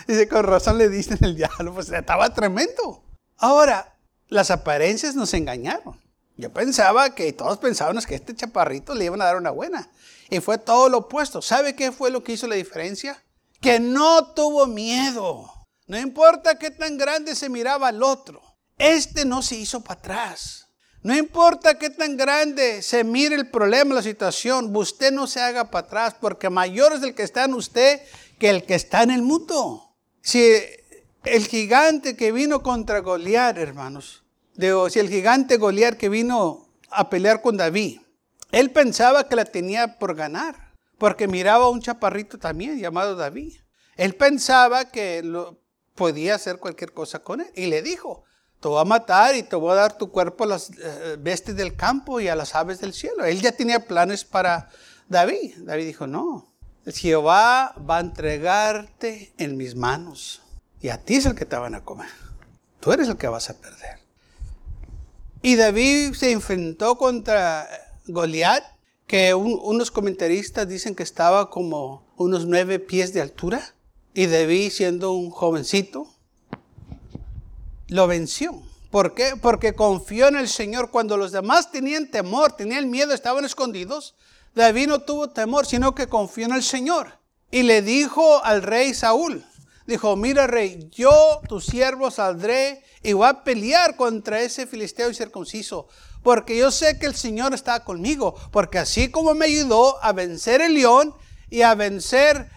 dice, 0.07 0.27
con 0.27 0.43
razón 0.43 0.77
le 0.77 0.89
dicen 0.89 1.17
el 1.21 1.35
diablo. 1.35 1.73
Pues 1.73 1.89
estaba 1.89 2.33
tremendo. 2.33 3.03
Ahora, 3.37 3.97
las 4.27 4.51
apariencias 4.51 5.15
nos 5.15 5.33
engañaron. 5.33 5.99
Yo 6.37 6.51
pensaba 6.51 7.15
que 7.15 7.31
todos 7.33 7.57
pensábamos 7.59 8.05
que 8.05 8.15
este 8.15 8.35
chaparrito 8.35 8.93
le 8.93 9.05
iban 9.05 9.21
a 9.21 9.25
dar 9.25 9.37
una 9.37 9.51
buena. 9.51 9.89
Y 10.29 10.39
fue 10.39 10.57
todo 10.57 10.89
lo 10.89 10.99
opuesto. 10.99 11.41
¿Sabe 11.41 11.75
qué 11.75 11.91
fue 11.91 12.11
lo 12.11 12.23
que 12.23 12.33
hizo 12.33 12.47
la 12.47 12.55
diferencia? 12.55 13.23
Que 13.61 13.79
no 13.79 14.33
tuvo 14.33 14.67
miedo. 14.67 15.54
No 15.87 15.99
importa 15.99 16.57
qué 16.57 16.71
tan 16.71 16.97
grande 16.97 17.35
se 17.35 17.49
miraba 17.49 17.89
al 17.89 18.01
otro, 18.01 18.41
este 18.77 19.25
no 19.25 19.41
se 19.41 19.55
hizo 19.55 19.81
para 19.81 19.99
atrás. 19.99 20.65
No 21.03 21.15
importa 21.15 21.77
qué 21.77 21.91
tan 21.91 22.17
grande 22.17 22.81
se 22.81 23.03
mire 23.03 23.35
el 23.35 23.51
problema, 23.51 23.93
la 23.93 24.01
situación, 24.01 24.75
usted 24.75 25.11
no 25.11 25.27
se 25.27 25.39
haga 25.39 25.69
para 25.69 25.85
atrás, 25.85 26.15
porque 26.19 26.49
mayor 26.49 26.93
es 26.93 27.03
el 27.03 27.13
que 27.13 27.21
está 27.21 27.45
en 27.45 27.53
usted 27.53 28.01
que 28.39 28.49
el 28.49 28.63
que 28.63 28.73
está 28.73 29.03
en 29.03 29.11
el 29.11 29.21
mundo. 29.21 29.95
Si 30.21 30.43
el 31.23 31.45
gigante 31.45 32.15
que 32.15 32.31
vino 32.31 32.63
contra 32.63 33.01
Goliat, 33.01 33.55
hermanos, 33.59 34.23
digo, 34.55 34.89
si 34.89 34.97
el 34.97 35.09
gigante 35.09 35.57
Goliat 35.57 35.95
que 35.95 36.09
vino 36.09 36.69
a 36.89 37.07
pelear 37.11 37.43
con 37.43 37.55
David, 37.55 37.99
él 38.51 38.71
pensaba 38.71 39.27
que 39.27 39.35
la 39.35 39.45
tenía 39.45 39.99
por 39.99 40.15
ganar, 40.15 40.73
porque 40.97 41.27
miraba 41.27 41.65
a 41.65 41.69
un 41.69 41.81
chaparrito 41.81 42.39
también 42.39 42.79
llamado 42.79 43.15
David. 43.15 43.53
Él 43.95 44.15
pensaba 44.15 44.85
que 44.85 45.21
lo, 45.21 45.64
podía 45.95 46.35
hacer 46.35 46.59
cualquier 46.59 46.93
cosa 46.93 47.19
con 47.19 47.41
él. 47.41 47.47
Y 47.55 47.67
le 47.67 47.81
dijo, 47.81 48.23
te 48.59 48.67
voy 48.67 48.81
a 48.81 48.85
matar 48.85 49.35
y 49.35 49.43
te 49.43 49.55
voy 49.55 49.71
a 49.71 49.75
dar 49.75 49.97
tu 49.97 50.11
cuerpo 50.11 50.43
a 50.43 50.47
las 50.47 50.69
eh, 50.71 51.17
bestias 51.19 51.57
del 51.57 51.75
campo 51.75 52.19
y 52.19 52.27
a 52.27 52.35
las 52.35 52.55
aves 52.55 52.79
del 52.79 52.93
cielo. 52.93 53.25
Él 53.25 53.41
ya 53.41 53.51
tenía 53.51 53.85
planes 53.85 54.23
para 54.23 54.69
David. 55.07 55.55
David 55.59 55.85
dijo, 55.85 56.07
no, 56.07 56.53
Jehová 56.85 57.75
va 57.89 57.97
a 57.97 58.01
entregarte 58.01 59.33
en 59.37 59.57
mis 59.57 59.75
manos. 59.75 60.41
Y 60.81 60.89
a 60.89 61.03
ti 61.03 61.15
es 61.15 61.25
el 61.25 61.35
que 61.35 61.45
te 61.45 61.55
van 61.55 61.75
a 61.75 61.83
comer. 61.83 62.09
Tú 62.79 62.91
eres 62.91 63.07
el 63.07 63.17
que 63.17 63.27
vas 63.27 63.49
a 63.49 63.57
perder. 63.57 63.99
Y 65.41 65.55
David 65.55 66.13
se 66.13 66.31
enfrentó 66.31 66.97
contra 66.97 67.67
Goliat, 68.07 68.63
que 69.05 69.35
unos 69.35 69.91
comentaristas 69.91 70.67
dicen 70.67 70.95
que 70.95 71.03
estaba 71.03 71.51
como 71.51 72.03
unos 72.17 72.47
nueve 72.47 72.79
pies 72.79 73.13
de 73.13 73.21
altura. 73.21 73.74
Y 74.17 74.27
David, 74.27 74.71
siendo 74.71 75.11
un 75.11 75.29
jovencito, 75.29 76.07
lo 77.89 78.07
venció. 78.07 78.63
¿Por 78.89 79.13
qué? 79.13 79.33
Porque 79.35 79.75
confió 79.75 80.29
en 80.29 80.37
el 80.37 80.47
Señor. 80.47 80.89
Cuando 80.89 81.17
los 81.17 81.33
demás 81.33 81.69
tenían 81.69 82.09
temor, 82.09 82.53
tenían 82.53 82.89
miedo, 82.89 83.13
estaban 83.13 83.43
escondidos, 83.43 84.15
David 84.55 84.87
no 84.87 84.99
tuvo 84.99 85.31
temor, 85.31 85.65
sino 85.65 85.93
que 85.93 86.07
confió 86.07 86.45
en 86.45 86.53
el 86.53 86.63
Señor. 86.63 87.19
Y 87.51 87.63
le 87.63 87.81
dijo 87.81 88.41
al 88.45 88.63
rey 88.63 88.93
Saúl, 88.93 89.45
dijo, 89.85 90.15
mira 90.15 90.47
rey, 90.47 90.87
yo, 90.93 91.41
tu 91.49 91.59
siervo, 91.59 92.09
saldré 92.09 92.85
y 93.03 93.11
voy 93.11 93.27
a 93.27 93.43
pelear 93.43 93.97
contra 93.97 94.39
ese 94.39 94.65
filisteo 94.65 95.09
incircunciso, 95.09 95.89
porque 96.23 96.57
yo 96.57 96.71
sé 96.71 96.97
que 96.97 97.05
el 97.05 97.15
Señor 97.15 97.53
está 97.53 97.83
conmigo, 97.83 98.33
porque 98.53 98.79
así 98.79 99.11
como 99.11 99.35
me 99.35 99.47
ayudó 99.47 100.01
a 100.01 100.13
vencer 100.13 100.61
el 100.61 100.75
león 100.75 101.13
y 101.49 101.63
a 101.63 101.75
vencer 101.75 102.49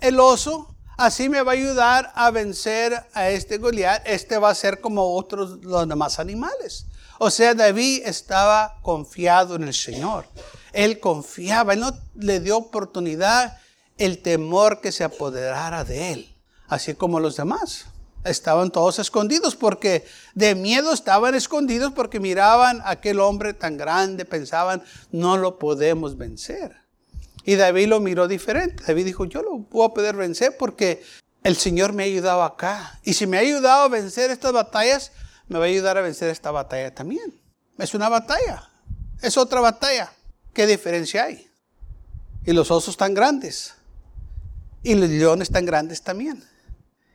el 0.00 0.18
oso, 0.18 0.71
así 1.02 1.28
me 1.28 1.42
va 1.42 1.52
a 1.52 1.54
ayudar 1.54 2.12
a 2.14 2.30
vencer 2.30 3.04
a 3.12 3.28
este 3.30 3.58
Goliat. 3.58 4.02
Este 4.06 4.38
va 4.38 4.50
a 4.50 4.54
ser 4.54 4.80
como 4.80 5.16
otros 5.16 5.64
los 5.64 5.88
demás 5.88 6.20
animales. 6.20 6.86
O 7.18 7.30
sea, 7.30 7.54
David 7.54 8.02
estaba 8.04 8.78
confiado 8.82 9.56
en 9.56 9.64
el 9.64 9.74
Señor. 9.74 10.26
Él 10.72 11.00
confiaba, 11.00 11.72
él 11.72 11.80
no 11.80 11.92
le 12.14 12.40
dio 12.40 12.56
oportunidad 12.56 13.58
el 13.98 14.22
temor 14.22 14.80
que 14.80 14.92
se 14.92 15.04
apoderara 15.04 15.84
de 15.84 16.12
él, 16.12 16.36
así 16.68 16.94
como 16.94 17.20
los 17.20 17.36
demás. 17.36 17.86
Estaban 18.24 18.70
todos 18.70 19.00
escondidos 19.00 19.56
porque 19.56 20.04
de 20.34 20.54
miedo 20.54 20.92
estaban 20.92 21.34
escondidos 21.34 21.92
porque 21.92 22.20
miraban 22.20 22.80
a 22.82 22.90
aquel 22.90 23.18
hombre 23.18 23.52
tan 23.54 23.76
grande, 23.76 24.24
pensaban, 24.24 24.82
no 25.10 25.36
lo 25.36 25.58
podemos 25.58 26.16
vencer. 26.16 26.81
Y 27.44 27.56
David 27.56 27.88
lo 27.88 28.00
miró 28.00 28.28
diferente. 28.28 28.84
David 28.86 29.04
dijo, 29.06 29.24
yo 29.24 29.42
lo 29.42 29.58
voy 29.58 29.86
a 29.86 29.94
poder 29.94 30.16
vencer 30.16 30.56
porque 30.58 31.02
el 31.42 31.56
Señor 31.56 31.92
me 31.92 32.04
ha 32.04 32.06
ayudado 32.06 32.42
acá. 32.42 33.00
Y 33.02 33.14
si 33.14 33.26
me 33.26 33.36
ha 33.36 33.40
ayudado 33.40 33.84
a 33.84 33.88
vencer 33.88 34.30
estas 34.30 34.52
batallas, 34.52 35.12
me 35.48 35.58
va 35.58 35.64
a 35.64 35.68
ayudar 35.68 35.98
a 35.98 36.02
vencer 36.02 36.30
esta 36.30 36.50
batalla 36.50 36.94
también. 36.94 37.40
Es 37.78 37.94
una 37.94 38.08
batalla. 38.08 38.70
Es 39.20 39.36
otra 39.36 39.60
batalla. 39.60 40.12
¿Qué 40.52 40.66
diferencia 40.66 41.24
hay? 41.24 41.50
Y 42.44 42.52
los 42.52 42.70
osos 42.70 42.96
tan 42.96 43.14
grandes. 43.14 43.74
Y 44.82 44.94
los 44.94 45.08
leones 45.08 45.50
tan 45.50 45.64
grandes 45.64 46.02
también. 46.02 46.44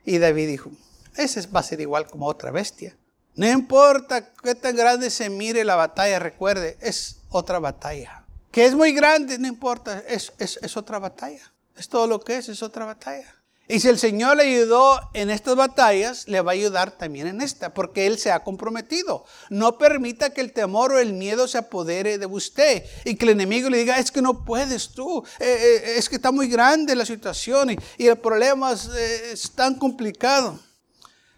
Y 0.06 0.18
David 0.20 0.48
dijo, 0.48 0.72
ese 1.16 1.46
va 1.48 1.60
a 1.60 1.64
ser 1.64 1.82
igual 1.82 2.08
como 2.08 2.28
otra 2.28 2.52
bestia. 2.52 2.96
No 3.36 3.48
importa 3.48 4.34
qué 4.34 4.56
tan 4.56 4.76
grande 4.76 5.10
se 5.10 5.30
mire 5.30 5.64
la 5.64 5.76
batalla, 5.76 6.18
recuerde, 6.18 6.78
es 6.82 7.20
otra 7.30 7.60
batalla. 7.60 8.24
Que 8.58 8.66
es 8.66 8.74
muy 8.74 8.92
grande, 8.92 9.38
no 9.38 9.48
importa, 9.48 10.04
es, 10.08 10.34
es, 10.40 10.58
es 10.64 10.78
otra 10.78 10.98
batalla. 10.98 11.54
Es 11.76 11.88
todo 11.88 12.08
lo 12.08 12.20
que 12.20 12.38
es, 12.38 12.50
es 12.50 12.64
otra 12.64 12.86
batalla. 12.86 13.36
Y 13.68 13.80
si 13.80 13.88
el 13.88 14.00
Señor 14.00 14.38
le 14.38 14.52
ayudó 14.52 15.00
en 15.14 15.30
estas 15.30 15.56
batallas, 15.56 16.28
le 16.28 16.42
va 16.42 16.54
a 16.54 16.56
ayudar 16.56 16.98
también 16.98 17.28
en 17.28 17.42
esta, 17.42 17.76
porque 17.76 18.08
Él 18.08 18.18
se 18.18 18.32
ha 18.32 18.44
comprometido. 18.44 19.26
No 19.52 19.78
permita 19.78 20.32
que 20.32 20.42
el 20.42 20.54
temor 20.54 20.92
o 20.92 20.98
el 20.98 21.14
miedo 21.14 21.48
se 21.48 21.60
apodere 21.60 22.18
de 22.18 22.26
usted 22.26 22.84
y 23.06 23.14
que 23.14 23.26
el 23.26 23.34
enemigo 23.34 23.70
le 23.70 23.78
diga, 23.78 24.00
es 24.00 24.10
que 24.10 24.24
no 24.24 24.44
puedes 24.44 24.90
tú, 24.90 25.24
eh, 25.40 25.46
eh, 25.46 25.94
es 25.98 26.10
que 26.10 26.16
está 26.16 26.32
muy 26.32 26.48
grande 26.48 26.96
la 26.96 27.06
situación 27.06 27.78
y, 28.00 28.08
el 28.08 28.18
problema 28.18 28.72
es 28.74 29.52
tan 29.54 29.76
complicado. 29.76 30.60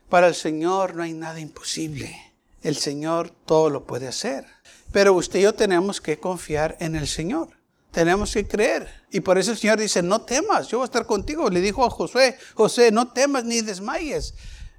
Para 0.07 0.29
el 0.29 0.35
Señor 0.35 0.95
no 0.95 1.03
hay 1.03 1.11
nada 1.11 1.41
imposible. 1.41 2.15
El 2.61 2.77
Señor 2.77 3.29
todo 3.45 3.69
lo 3.69 3.85
puede 3.85 4.07
hacer. 4.07 4.45
Pero 4.91 5.13
usted 5.13 5.39
y 5.39 5.43
yo 5.43 5.53
tenemos 5.53 6.01
que 6.01 6.19
confiar 6.19 6.75
en 6.79 6.95
el 6.95 7.07
Señor. 7.07 7.49
Tenemos 7.91 8.33
que 8.33 8.47
creer. 8.47 8.87
Y 9.11 9.19
por 9.21 9.37
eso 9.37 9.51
el 9.51 9.57
Señor 9.57 9.79
dice, 9.79 10.01
no 10.01 10.21
temas, 10.21 10.67
yo 10.67 10.79
voy 10.79 10.85
a 10.85 10.85
estar 10.85 11.05
contigo. 11.05 11.49
Le 11.49 11.61
dijo 11.61 11.85
a 11.85 11.89
Josué, 11.89 12.37
José, 12.53 12.91
no 12.91 13.11
temas 13.11 13.45
ni 13.45 13.61
desmayes. 13.61 14.33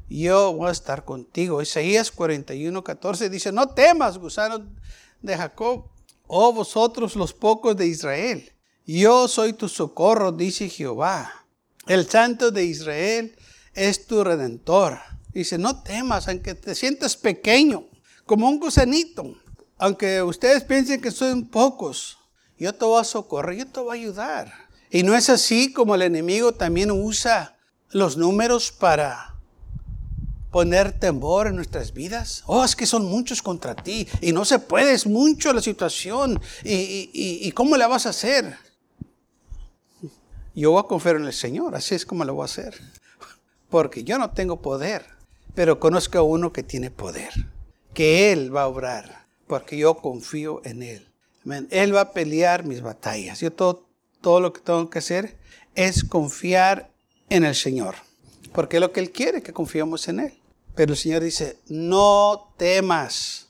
Yo 0.08 0.52
voy 0.52 0.68
a 0.68 0.72
estar 0.72 1.04
contigo. 1.04 1.62
Isaías 1.62 2.10
41, 2.10 2.82
14 2.82 3.30
dice, 3.30 3.52
no 3.52 3.68
temas, 3.70 4.18
gusano 4.18 4.66
de 5.22 5.36
Jacob, 5.36 5.84
oh 6.26 6.52
vosotros 6.52 7.14
los 7.16 7.32
pocos 7.32 7.76
de 7.76 7.86
Israel. 7.86 8.52
Yo 8.86 9.28
soy 9.28 9.52
tu 9.52 9.68
socorro, 9.68 10.32
dice 10.32 10.68
Jehová. 10.68 11.46
El 11.86 12.08
santo 12.08 12.50
de 12.50 12.64
Israel 12.64 13.36
es 13.74 14.06
tu 14.06 14.24
redentor. 14.24 14.98
Dice, 15.32 15.58
no 15.58 15.82
temas, 15.82 16.26
aunque 16.26 16.54
te 16.54 16.74
sientas 16.74 17.16
pequeño, 17.16 17.86
como 18.26 18.48
un 18.48 18.58
gusanito. 18.58 19.36
Aunque 19.82 20.22
ustedes 20.22 20.62
piensen 20.62 21.00
que 21.00 21.10
son 21.10 21.46
pocos, 21.46 22.18
yo 22.58 22.74
te 22.74 22.84
voy 22.84 23.00
a 23.00 23.04
socorrer, 23.04 23.56
yo 23.56 23.66
te 23.66 23.80
voy 23.80 23.96
a 23.96 24.00
ayudar. 24.02 24.52
Y 24.90 25.04
no 25.04 25.14
es 25.14 25.30
así 25.30 25.72
como 25.72 25.94
el 25.94 26.02
enemigo 26.02 26.52
también 26.52 26.90
usa 26.90 27.56
los 27.88 28.18
números 28.18 28.72
para 28.72 29.36
poner 30.50 30.92
temor 30.92 31.46
en 31.46 31.56
nuestras 31.56 31.94
vidas. 31.94 32.42
Oh, 32.44 32.62
es 32.62 32.76
que 32.76 32.84
son 32.84 33.06
muchos 33.06 33.40
contra 33.40 33.74
ti 33.74 34.06
y 34.20 34.32
no 34.32 34.44
se 34.44 34.58
puede, 34.58 34.92
es 34.92 35.06
mucho 35.06 35.50
la 35.54 35.62
situación. 35.62 36.38
¿Y, 36.62 37.50
cómo 37.52 37.78
la 37.78 37.88
vas 37.88 38.04
a 38.04 38.10
hacer? 38.10 38.58
Yo 40.54 40.72
voy 40.72 40.80
a 40.80 40.88
confiar 40.88 41.16
en 41.16 41.24
el 41.24 41.32
Señor, 41.32 41.74
así 41.74 41.94
es 41.94 42.04
como 42.04 42.26
lo 42.26 42.34
voy 42.34 42.42
a 42.42 42.44
hacer. 42.44 42.78
Porque 43.70 44.04
yo 44.04 44.18
no 44.18 44.28
tengo 44.32 44.60
poder, 44.60 45.06
pero 45.54 45.80
conozco 45.80 46.18
a 46.18 46.22
uno 46.22 46.52
que 46.52 46.62
tiene 46.62 46.90
poder, 46.90 47.32
que 47.94 48.30
Él 48.30 48.54
va 48.54 48.64
a 48.64 48.68
obrar, 48.68 49.19
porque 49.50 49.76
yo 49.76 49.96
confío 49.96 50.62
en 50.64 50.84
Él. 50.84 51.08
Él 51.70 51.92
va 51.92 52.02
a 52.02 52.12
pelear 52.12 52.64
mis 52.64 52.82
batallas. 52.82 53.40
Yo 53.40 53.52
todo, 53.52 53.84
todo 54.20 54.38
lo 54.38 54.52
que 54.52 54.60
tengo 54.60 54.88
que 54.88 55.00
hacer 55.00 55.36
es 55.74 56.04
confiar 56.04 56.92
en 57.30 57.44
el 57.44 57.56
Señor. 57.56 57.96
Porque 58.52 58.76
es 58.76 58.80
lo 58.80 58.92
que 58.92 59.00
Él 59.00 59.10
quiere, 59.10 59.42
que 59.42 59.52
confiemos 59.52 60.06
en 60.06 60.20
Él. 60.20 60.38
Pero 60.76 60.92
el 60.92 60.96
Señor 60.96 61.24
dice, 61.24 61.58
no 61.66 62.54
temas, 62.58 63.48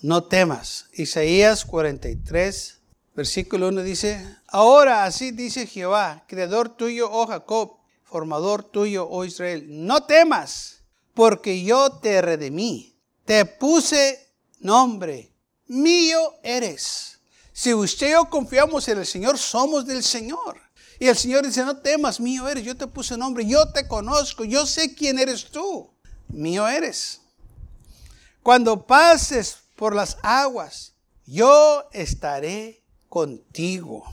no 0.00 0.22
temas. 0.22 0.86
Isaías 0.92 1.64
43, 1.64 2.78
versículo 3.16 3.66
1 3.70 3.82
dice, 3.82 4.24
ahora 4.46 5.06
así 5.06 5.32
dice 5.32 5.66
Jehová, 5.66 6.24
creador 6.28 6.68
tuyo, 6.68 7.10
oh 7.10 7.26
Jacob, 7.26 7.78
formador 8.04 8.62
tuyo, 8.62 9.08
oh 9.10 9.24
Israel, 9.24 9.66
no 9.68 10.04
temas, 10.04 10.84
porque 11.14 11.64
yo 11.64 11.90
te 11.98 12.22
redimí, 12.22 12.96
te 13.24 13.44
puse 13.44 14.25
nombre 14.60 15.36
mío 15.66 16.34
eres. 16.42 17.18
Si 17.52 17.72
usted 17.72 18.08
y 18.08 18.12
yo 18.12 18.28
confiamos 18.28 18.86
en 18.88 18.98
el 18.98 19.06
Señor, 19.06 19.38
somos 19.38 19.86
del 19.86 20.02
Señor. 20.02 20.60
Y 20.98 21.06
el 21.06 21.16
Señor 21.16 21.44
dice, 21.44 21.64
no 21.64 21.76
temas, 21.78 22.20
mío 22.20 22.48
eres, 22.48 22.64
yo 22.64 22.76
te 22.76 22.86
puse 22.86 23.16
nombre, 23.16 23.46
yo 23.46 23.70
te 23.72 23.86
conozco, 23.86 24.44
yo 24.44 24.66
sé 24.66 24.94
quién 24.94 25.18
eres 25.18 25.46
tú, 25.50 25.90
mío 26.28 26.66
eres. 26.66 27.20
Cuando 28.42 28.86
pases 28.86 29.58
por 29.74 29.94
las 29.94 30.16
aguas, 30.22 30.94
yo 31.26 31.84
estaré 31.92 32.82
contigo. 33.08 34.04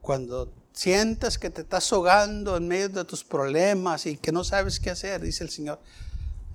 Cuando 0.00 0.52
sientas 0.72 1.38
que 1.38 1.50
te 1.50 1.62
estás 1.62 1.90
ahogando 1.92 2.56
en 2.56 2.68
medio 2.68 2.88
de 2.88 3.04
tus 3.04 3.24
problemas 3.24 4.04
y 4.06 4.16
que 4.16 4.32
no 4.32 4.44
sabes 4.44 4.80
qué 4.80 4.90
hacer, 4.90 5.22
dice 5.22 5.44
el 5.44 5.50
Señor, 5.50 5.80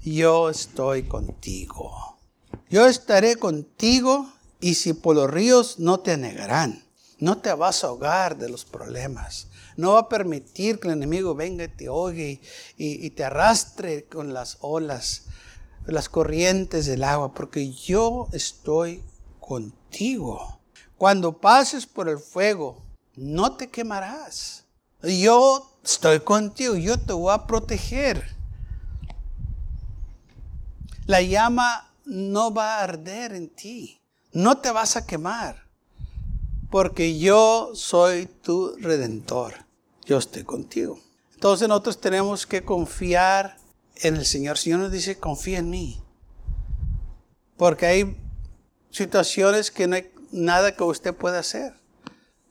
yo 0.03 0.49
estoy 0.49 1.03
contigo. 1.03 2.12
Yo 2.73 2.87
estaré 2.87 3.35
contigo 3.35 4.33
y 4.59 4.73
si 4.73 4.93
por 4.93 5.15
los 5.15 5.29
ríos 5.29 5.77
no 5.77 5.99
te 5.99 6.13
anegarán. 6.13 6.83
No 7.19 7.37
te 7.37 7.53
vas 7.53 7.83
a 7.83 7.87
ahogar 7.89 8.35
de 8.35 8.49
los 8.49 8.65
problemas. 8.65 9.47
No 9.77 9.91
va 9.91 9.99
a 9.99 10.09
permitir 10.09 10.79
que 10.79 10.87
el 10.87 10.95
enemigo 10.95 11.35
venga 11.35 11.65
y 11.65 11.67
te 11.67 11.85
ahogue 11.85 12.41
y, 12.75 13.05
y 13.05 13.09
te 13.11 13.25
arrastre 13.25 14.05
con 14.05 14.33
las 14.33 14.57
olas, 14.61 15.25
las 15.85 16.09
corrientes 16.09 16.87
del 16.87 17.03
agua, 17.03 17.35
porque 17.35 17.71
yo 17.71 18.27
estoy 18.31 19.03
contigo. 19.39 20.59
Cuando 20.97 21.39
pases 21.39 21.85
por 21.85 22.09
el 22.09 22.17
fuego, 22.17 22.81
no 23.15 23.55
te 23.55 23.69
quemarás. 23.69 24.63
Yo 25.03 25.77
estoy 25.83 26.21
contigo, 26.21 26.75
yo 26.75 26.99
te 26.99 27.13
voy 27.13 27.35
a 27.35 27.45
proteger. 27.45 28.35
La 31.05 31.21
llama 31.21 31.92
no 32.05 32.53
va 32.53 32.77
a 32.77 32.83
arder 32.83 33.33
en 33.33 33.49
ti. 33.49 34.01
No 34.31 34.57
te 34.57 34.71
vas 34.71 34.95
a 34.95 35.05
quemar. 35.05 35.67
Porque 36.69 37.19
yo 37.19 37.71
soy 37.75 38.25
tu 38.25 38.75
redentor. 38.77 39.53
Yo 40.05 40.17
estoy 40.17 40.43
contigo. 40.43 40.99
Entonces 41.33 41.67
nosotros 41.67 42.01
tenemos 42.01 42.47
que 42.47 42.63
confiar 42.63 43.57
en 43.97 44.15
el 44.15 44.25
Señor. 44.25 44.55
El 44.55 44.61
Señor 44.61 44.79
nos 44.79 44.91
dice, 44.91 45.19
confía 45.19 45.59
en 45.59 45.69
mí. 45.69 46.01
Porque 47.57 47.85
hay 47.85 48.17
situaciones 48.89 49.71
que 49.71 49.87
no 49.87 49.95
hay 49.95 50.11
nada 50.31 50.75
que 50.75 50.83
usted 50.83 51.13
pueda 51.13 51.39
hacer. 51.39 51.73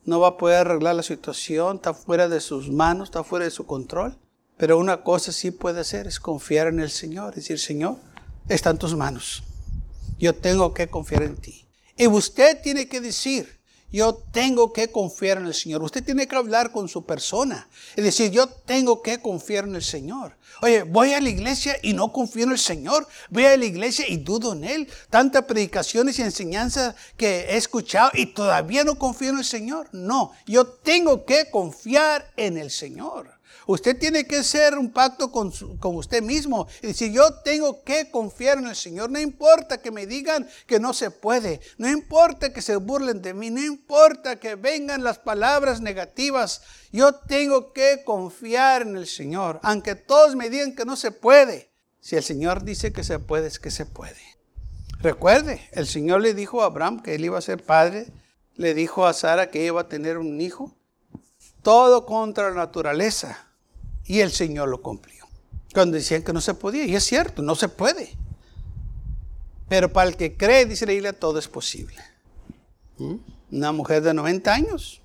No 0.05 0.19
va 0.19 0.29
a 0.29 0.37
poder 0.37 0.67
arreglar 0.67 0.95
la 0.95 1.03
situación, 1.03 1.77
está 1.77 1.93
fuera 1.93 2.27
de 2.27 2.41
sus 2.41 2.69
manos, 2.69 3.09
está 3.09 3.23
fuera 3.23 3.45
de 3.45 3.51
su 3.51 3.65
control. 3.65 4.17
Pero 4.57 4.77
una 4.77 5.03
cosa 5.03 5.31
sí 5.31 5.51
puede 5.51 5.81
hacer 5.81 6.07
es 6.07 6.19
confiar 6.19 6.67
en 6.67 6.79
el 6.79 6.89
Señor. 6.89 7.35
decir, 7.35 7.59
Señor, 7.59 7.97
está 8.49 8.69
en 8.69 8.77
tus 8.77 8.95
manos. 8.95 9.43
Yo 10.19 10.33
tengo 10.33 10.73
que 10.73 10.87
confiar 10.87 11.23
en 11.23 11.35
ti. 11.35 11.65
Y 11.97 12.07
usted 12.07 12.61
tiene 12.61 12.87
que 12.87 13.01
decir, 13.01 13.59
yo 13.93 14.15
tengo 14.15 14.73
que 14.73 14.91
confiar 14.91 15.37
en 15.37 15.45
el 15.45 15.53
Señor. 15.53 15.83
Usted 15.83 16.03
tiene 16.03 16.27
que 16.27 16.35
hablar 16.35 16.71
con 16.71 16.89
su 16.89 17.05
persona. 17.05 17.67
Es 17.95 18.03
decir, 18.03 18.31
yo 18.31 18.47
tengo 18.47 19.03
que 19.03 19.19
confiar 19.19 19.65
en 19.65 19.75
el 19.75 19.83
Señor. 19.83 20.35
Oye, 20.63 20.81
voy 20.81 21.13
a 21.13 21.21
la 21.21 21.29
iglesia 21.29 21.77
y 21.83 21.93
no 21.93 22.11
confío 22.11 22.45
en 22.45 22.53
el 22.53 22.57
Señor. 22.57 23.07
Voy 23.29 23.45
a 23.45 23.55
la 23.55 23.65
iglesia 23.65 24.05
y 24.07 24.17
dudo 24.17 24.53
en 24.53 24.63
Él. 24.63 24.87
Tantas 25.11 25.43
predicaciones 25.43 26.17
y 26.17 26.23
enseñanzas 26.23 26.95
que 27.17 27.41
he 27.51 27.57
escuchado 27.57 28.09
y 28.15 28.25
todavía 28.25 28.83
no 28.83 28.97
confío 28.97 29.29
en 29.29 29.37
el 29.37 29.45
Señor. 29.45 29.89
No, 29.91 30.31
yo 30.47 30.65
tengo 30.65 31.23
que 31.23 31.51
confiar 31.51 32.31
en 32.35 32.57
el 32.57 32.71
Señor. 32.71 33.29
Usted 33.65 33.97
tiene 33.97 34.25
que 34.25 34.37
hacer 34.37 34.77
un 34.77 34.91
pacto 34.91 35.31
con, 35.31 35.51
usted 35.95 36.21
mismo 36.21 36.67
y 36.81 36.87
decir, 36.87 37.11
yo 37.11 37.33
tengo 37.43 37.83
que 37.83 38.11
confiar 38.11 38.57
en 38.57 38.67
el 38.67 38.75
Señor. 38.75 39.09
No 39.09 39.19
importa 39.19 39.81
que 39.81 39.91
me 39.91 40.05
digan 40.05 40.47
que 40.67 40.79
no 40.79 40.93
se 40.93 41.11
puede, 41.11 41.61
no 41.77 41.89
importa 41.89 42.51
que 42.51 42.61
se 42.61 42.75
burlen 42.75 43.21
de 43.21 43.33
mí, 43.33 43.49
no 43.49 43.63
importa 43.63 44.37
que 44.37 44.55
vengan 44.55 45.03
las 45.03 45.19
palabras 45.19 45.81
negativas. 45.81 46.61
Yo 46.91 47.15
tengo 47.15 47.73
que 47.73 48.03
confiar 48.03 48.81
en 48.83 48.97
el 48.97 49.07
Señor, 49.07 49.59
aunque 49.63 49.95
todos 49.95 50.35
me 50.35 50.49
digan 50.49 50.75
que 50.75 50.85
no 50.85 50.95
se 50.95 51.11
puede. 51.11 51.71
Si 51.99 52.15
el 52.17 52.23
Señor 52.23 52.63
dice 52.63 52.91
que 52.91 53.03
se 53.03 53.19
puede, 53.19 53.47
es 53.47 53.59
que 53.59 53.71
se 53.71 53.85
puede. 53.85 54.21
Recuerde, 54.99 55.61
el 55.71 55.87
Señor 55.87 56.21
le 56.21 56.33
dijo 56.33 56.61
a 56.61 56.65
Abraham 56.65 57.01
que 57.01 57.15
él 57.15 57.25
iba 57.25 57.37
a 57.37 57.41
ser 57.41 57.63
padre, 57.63 58.07
le 58.55 58.73
dijo 58.73 59.05
a 59.05 59.13
Sara 59.13 59.49
que 59.49 59.65
iba 59.65 59.81
a 59.81 59.87
tener 59.89 60.17
un 60.17 60.39
hijo. 60.39 60.75
Todo 61.61 62.05
contra 62.05 62.49
la 62.49 62.55
naturaleza. 62.55 63.52
Y 64.05 64.19
el 64.19 64.31
Señor 64.31 64.69
lo 64.69 64.81
cumplió. 64.81 65.27
Cuando 65.73 65.97
decían 65.97 66.23
que 66.23 66.33
no 66.33 66.41
se 66.41 66.53
podía, 66.53 66.85
y 66.85 66.95
es 66.95 67.03
cierto, 67.03 67.41
no 67.41 67.55
se 67.55 67.67
puede. 67.69 68.15
Pero 69.69 69.91
para 69.91 70.09
el 70.09 70.17
que 70.17 70.35
cree, 70.35 70.65
dice 70.65 70.85
la 70.85 70.93
Biblia, 70.93 71.13
todo 71.13 71.39
es 71.39 71.47
posible. 71.47 71.97
¿Mm? 72.97 73.15
Una 73.51 73.71
mujer 73.71 74.03
de 74.03 74.13
90 74.13 74.53
años 74.53 75.01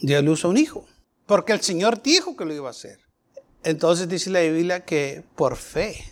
dio 0.00 0.20
luz 0.22 0.44
a 0.44 0.48
un 0.48 0.56
hijo, 0.56 0.86
porque 1.26 1.52
el 1.52 1.60
Señor 1.60 2.02
dijo 2.02 2.36
que 2.36 2.44
lo 2.44 2.54
iba 2.54 2.68
a 2.68 2.72
hacer. 2.72 2.98
Entonces 3.64 4.08
dice 4.08 4.30
la 4.30 4.40
Biblia 4.40 4.84
que 4.84 5.24
por 5.36 5.56
fe 5.56 6.04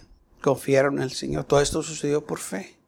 confiaron 0.46 0.98
en 0.98 1.02
el 1.02 1.10
Señor. 1.10 1.42
Todo 1.42 1.60
esto 1.60 1.82
sucedió 1.82 2.24
por 2.24 2.38
fe. 2.38 2.78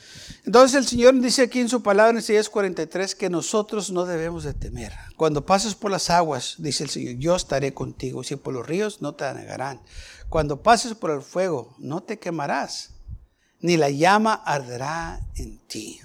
Entonces 0.47 0.79
el 0.79 0.87
Señor 0.87 1.21
dice 1.21 1.43
aquí 1.43 1.59
en 1.59 1.69
su 1.69 1.83
palabra 1.83 2.13
en 2.13 2.19
Isaías 2.19 2.49
43 2.49 3.17
que 3.17 3.29
nosotros 3.29 3.91
no 3.91 4.05
debemos 4.05 4.45
de 4.45 4.55
temer. 4.55 4.93
Cuando 5.17 5.45
pases 5.45 5.75
por 5.75 5.91
las 5.91 6.09
aguas, 6.09 6.55
dice 6.59 6.85
el 6.85 6.91
Señor, 6.91 7.17
yo 7.17 7.35
estaré 7.35 7.75
contigo. 7.75 8.23
Si 8.23 8.37
por 8.37 8.55
los 8.55 8.65
ríos, 8.65 9.03
no 9.03 9.17
te 9.17 9.25
anegarán. 9.25 9.81
Cuando 10.29 10.63
pases 10.63 10.95
por 10.95 11.11
el 11.11 11.21
fuego, 11.21 11.75
no 11.79 12.01
te 12.01 12.21
quemarás, 12.21 12.91
ni 13.59 13.77
la 13.77 13.91
llama 13.91 14.35
arderá 14.35 15.21
en 15.35 15.59
ti. 15.67 16.01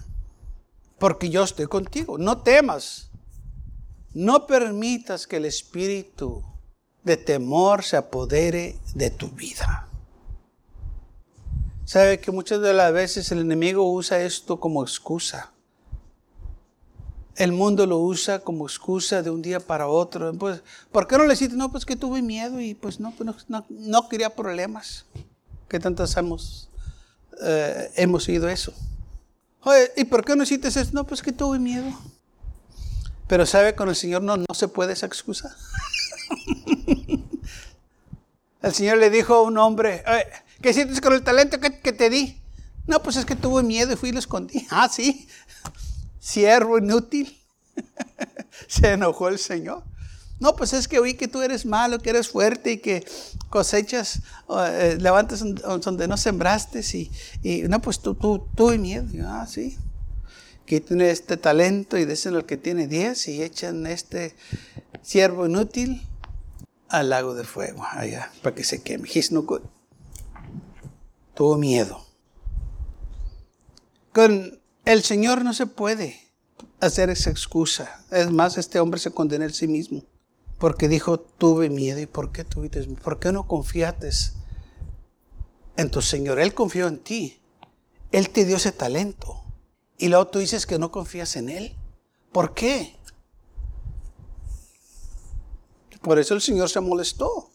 Porque 0.97 1.29
yo 1.29 1.43
estoy 1.43 1.67
contigo. 1.67 2.17
No 2.17 2.41
temas. 2.41 3.11
No 4.15 4.47
permitas 4.47 5.27
que 5.27 5.37
el 5.37 5.45
espíritu 5.45 6.43
de 7.03 7.17
temor 7.17 7.83
se 7.83 7.97
apodere 7.97 8.79
de 8.95 9.11
tu 9.11 9.29
vida. 9.29 9.87
Sabe 11.85 12.19
que 12.19 12.31
muchas 12.31 12.61
de 12.61 12.73
las 12.73 12.93
veces 12.93 13.31
el 13.31 13.39
enemigo 13.39 13.91
usa 13.91 14.21
esto 14.21 14.59
como 14.59 14.83
excusa. 14.83 15.51
El 17.35 17.51
mundo 17.51 17.85
lo 17.85 17.97
usa 17.97 18.39
como 18.39 18.65
excusa 18.65 19.21
de 19.21 19.29
un 19.29 19.41
día 19.41 19.59
para 19.59 19.87
otro. 19.87 20.33
Pues, 20.33 20.61
¿Por 20.91 21.07
qué 21.07 21.17
no 21.17 21.25
le 21.25 21.33
hiciste? 21.33 21.55
No, 21.57 21.71
pues 21.71 21.85
que 21.85 21.95
tuve 21.95 22.21
miedo 22.21 22.61
y 22.61 22.73
pues 22.73 22.99
no, 22.99 23.11
pues 23.11 23.45
no, 23.49 24.09
quería 24.09 24.29
problemas. 24.29 25.05
¿Qué 25.67 25.79
tantas 25.79 26.15
hemos, 26.15 26.69
eh, 27.41 27.91
hemos 27.95 28.27
oído 28.27 28.47
eso? 28.47 28.73
¿y 29.95 30.03
por 30.05 30.23
qué 30.25 30.35
no 30.35 30.43
hiciste 30.43 30.67
eso? 30.67 30.83
No, 30.93 31.05
pues 31.05 31.21
que 31.21 31.31
tuve 31.31 31.57
miedo. 31.57 31.89
Pero 33.27 33.45
sabe, 33.45 33.75
con 33.75 33.89
el 33.89 33.95
Señor 33.95 34.21
no, 34.21 34.37
no 34.37 34.53
se 34.53 34.67
puede 34.67 34.93
esa 34.93 35.05
excusa. 35.05 35.55
el 38.61 38.73
Señor 38.73 38.97
le 38.97 39.09
dijo 39.09 39.33
a 39.33 39.41
un 39.41 39.57
hombre, 39.57 40.03
¿Qué 40.63 40.73
sientes 40.73 41.01
con 41.01 41.11
el 41.11 41.23
talento 41.23 41.59
que, 41.59 41.91
te 41.91 42.09
di? 42.09 42.41
No, 42.87 43.03
pues 43.03 43.17
es 43.17 43.25
que 43.25 43.35
tuve 43.35 43.63
miedo 43.63 43.91
y 43.91 43.95
fui 43.97 44.09
y 44.09 44.11
lo 44.13 44.19
escondí. 44.19 44.65
Ah, 44.71 44.87
sí. 44.89 45.27
Siervo 46.21 46.77
inútil. 46.77 47.37
Se 48.67 48.93
enojó 48.93 49.27
el 49.27 49.39
Señor. 49.39 49.83
No, 50.39 50.55
pues 50.55 50.71
es 50.71 50.87
que 50.87 50.99
oí 50.99 51.15
que 51.15 51.27
tú 51.27 51.41
eres 51.41 51.65
malo, 51.65 51.99
que 51.99 52.11
eres 52.11 52.29
fuerte 52.29 52.71
y 52.71 52.77
que 52.77 53.05
cosechas, 53.49 54.21
eh, 54.49 54.97
levantas 55.01 55.43
donde 55.43 56.07
no 56.07 56.15
sembraste. 56.15 56.81
Y, 57.43 57.63
no, 57.63 57.81
pues 57.81 57.99
tú, 57.99 58.15
tuve 58.15 58.77
miedo. 58.77 59.05
ah, 59.27 59.45
sí. 59.45 59.77
Quiten 60.65 61.01
este 61.01 61.35
talento 61.35 61.97
y 61.97 62.05
desen 62.05 62.35
el 62.35 62.45
que 62.45 62.55
tiene 62.55 62.87
diez 62.87 63.27
y 63.27 63.43
echan 63.43 63.85
este 63.85 64.33
siervo 65.01 65.45
inútil 65.45 66.07
al 66.87 67.09
lago 67.09 67.35
de 67.35 67.43
fuego 67.43 67.85
allá 67.91 68.31
para 68.41 68.55
que 68.55 68.63
se 68.63 68.81
queme. 68.81 69.09
He's 69.13 69.29
tuvo 71.33 71.57
miedo. 71.57 72.05
Con 74.11 74.59
el 74.85 75.03
Señor 75.03 75.43
no 75.43 75.53
se 75.53 75.65
puede 75.65 76.19
hacer 76.79 77.09
esa 77.09 77.29
excusa. 77.29 78.03
Es 78.11 78.31
más, 78.31 78.57
este 78.57 78.79
hombre 78.79 78.99
se 78.99 79.11
condena 79.11 79.45
a 79.45 79.49
sí 79.49 79.67
mismo. 79.67 80.03
Porque 80.59 80.87
dijo, 80.87 81.19
tuve 81.19 81.69
miedo. 81.69 81.99
¿Y 81.99 82.05
por 82.05 82.31
qué 82.31 82.43
tuviste 82.43 82.83
¿Por 82.83 83.19
qué 83.19 83.31
no 83.31 83.47
confiaste 83.47 84.09
en 85.77 85.89
tu 85.89 86.01
Señor? 86.01 86.39
Él 86.39 86.53
confió 86.53 86.87
en 86.87 86.99
ti. 86.99 87.41
Él 88.11 88.29
te 88.29 88.45
dio 88.45 88.57
ese 88.57 88.71
talento. 88.71 89.43
Y 89.97 90.09
luego 90.09 90.27
tú 90.27 90.39
dices 90.39 90.65
que 90.65 90.77
no 90.77 90.91
confías 90.91 91.35
en 91.35 91.49
Él. 91.49 91.75
¿Por 92.31 92.53
qué? 92.53 92.95
Por 96.01 96.19
eso 96.19 96.33
el 96.33 96.41
Señor 96.41 96.69
se 96.69 96.81
molestó. 96.81 97.49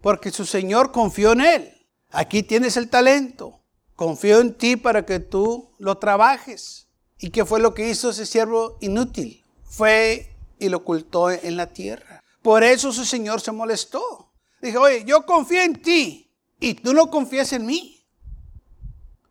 Porque 0.00 0.30
su 0.30 0.44
Señor 0.44 0.90
confió 0.90 1.32
en 1.32 1.40
Él. 1.42 1.77
Aquí 2.10 2.42
tienes 2.42 2.76
el 2.76 2.88
talento. 2.88 3.60
Confío 3.96 4.40
en 4.40 4.54
ti 4.54 4.76
para 4.76 5.04
que 5.04 5.18
tú 5.18 5.70
lo 5.78 5.98
trabajes. 5.98 6.88
¿Y 7.18 7.30
qué 7.30 7.44
fue 7.44 7.60
lo 7.60 7.74
que 7.74 7.88
hizo 7.88 8.10
ese 8.10 8.26
siervo 8.26 8.78
inútil? 8.80 9.44
Fue 9.64 10.36
y 10.58 10.68
lo 10.68 10.78
ocultó 10.78 11.30
en 11.30 11.56
la 11.56 11.72
tierra. 11.72 12.22
Por 12.42 12.62
eso 12.62 12.92
su 12.92 13.04
Señor 13.04 13.40
se 13.40 13.52
molestó. 13.52 14.32
Dijo, 14.62 14.80
oye, 14.80 15.04
yo 15.04 15.26
confío 15.26 15.62
en 15.62 15.82
ti 15.82 16.30
y 16.60 16.74
tú 16.74 16.94
no 16.94 17.10
confías 17.10 17.52
en 17.52 17.66
mí. 17.66 18.04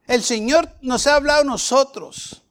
El 0.06 0.24
Señor 0.24 0.70
nos 0.82 1.08
ha 1.08 1.16
hablado 1.16 1.42
a 1.42 1.46
nosotros. 1.46 2.44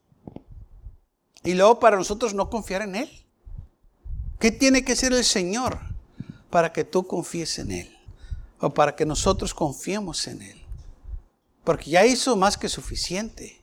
Y 1.43 1.55
luego 1.55 1.79
para 1.79 1.97
nosotros 1.97 2.35
no 2.35 2.51
confiar 2.51 2.83
en 2.83 2.97
Él. 2.97 3.27
¿Qué 4.39 4.51
tiene 4.51 4.85
que 4.85 4.97
ser 4.97 5.13
el 5.13 5.25
Señor 5.25 5.79
para 6.51 6.73
que 6.73 6.85
tú 6.85 7.07
confíes 7.07 7.59
en 7.59 7.73
Él? 7.73 7.96
O 8.61 8.71
para 8.71 8.95
que 8.97 9.07
nosotros 9.07 9.55
confiemos 9.55 10.27
en 10.27 10.43
Él. 10.43 10.63
Porque 11.65 11.91
ya 11.91 12.07
hizo 12.07 12.37
más 12.37 12.57
que 12.57 12.69
suficiente. 12.69 13.61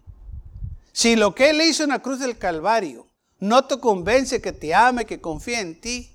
Si 0.91 1.15
lo 1.15 1.33
que 1.33 1.49
Él 1.49 1.61
hizo 1.61 1.83
en 1.83 1.89
la 1.89 2.01
cruz 2.01 2.19
del 2.19 2.37
Calvario 2.37 3.07
no 3.39 3.65
te 3.65 3.79
convence 3.79 4.41
que 4.41 4.51
te 4.51 4.73
ame, 4.73 5.05
que 5.05 5.19
confíe 5.19 5.59
en 5.59 5.79
ti, 5.79 6.13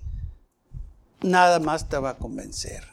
nada 1.20 1.58
más 1.58 1.88
te 1.88 1.98
va 1.98 2.10
a 2.10 2.18
convencer. 2.18 2.84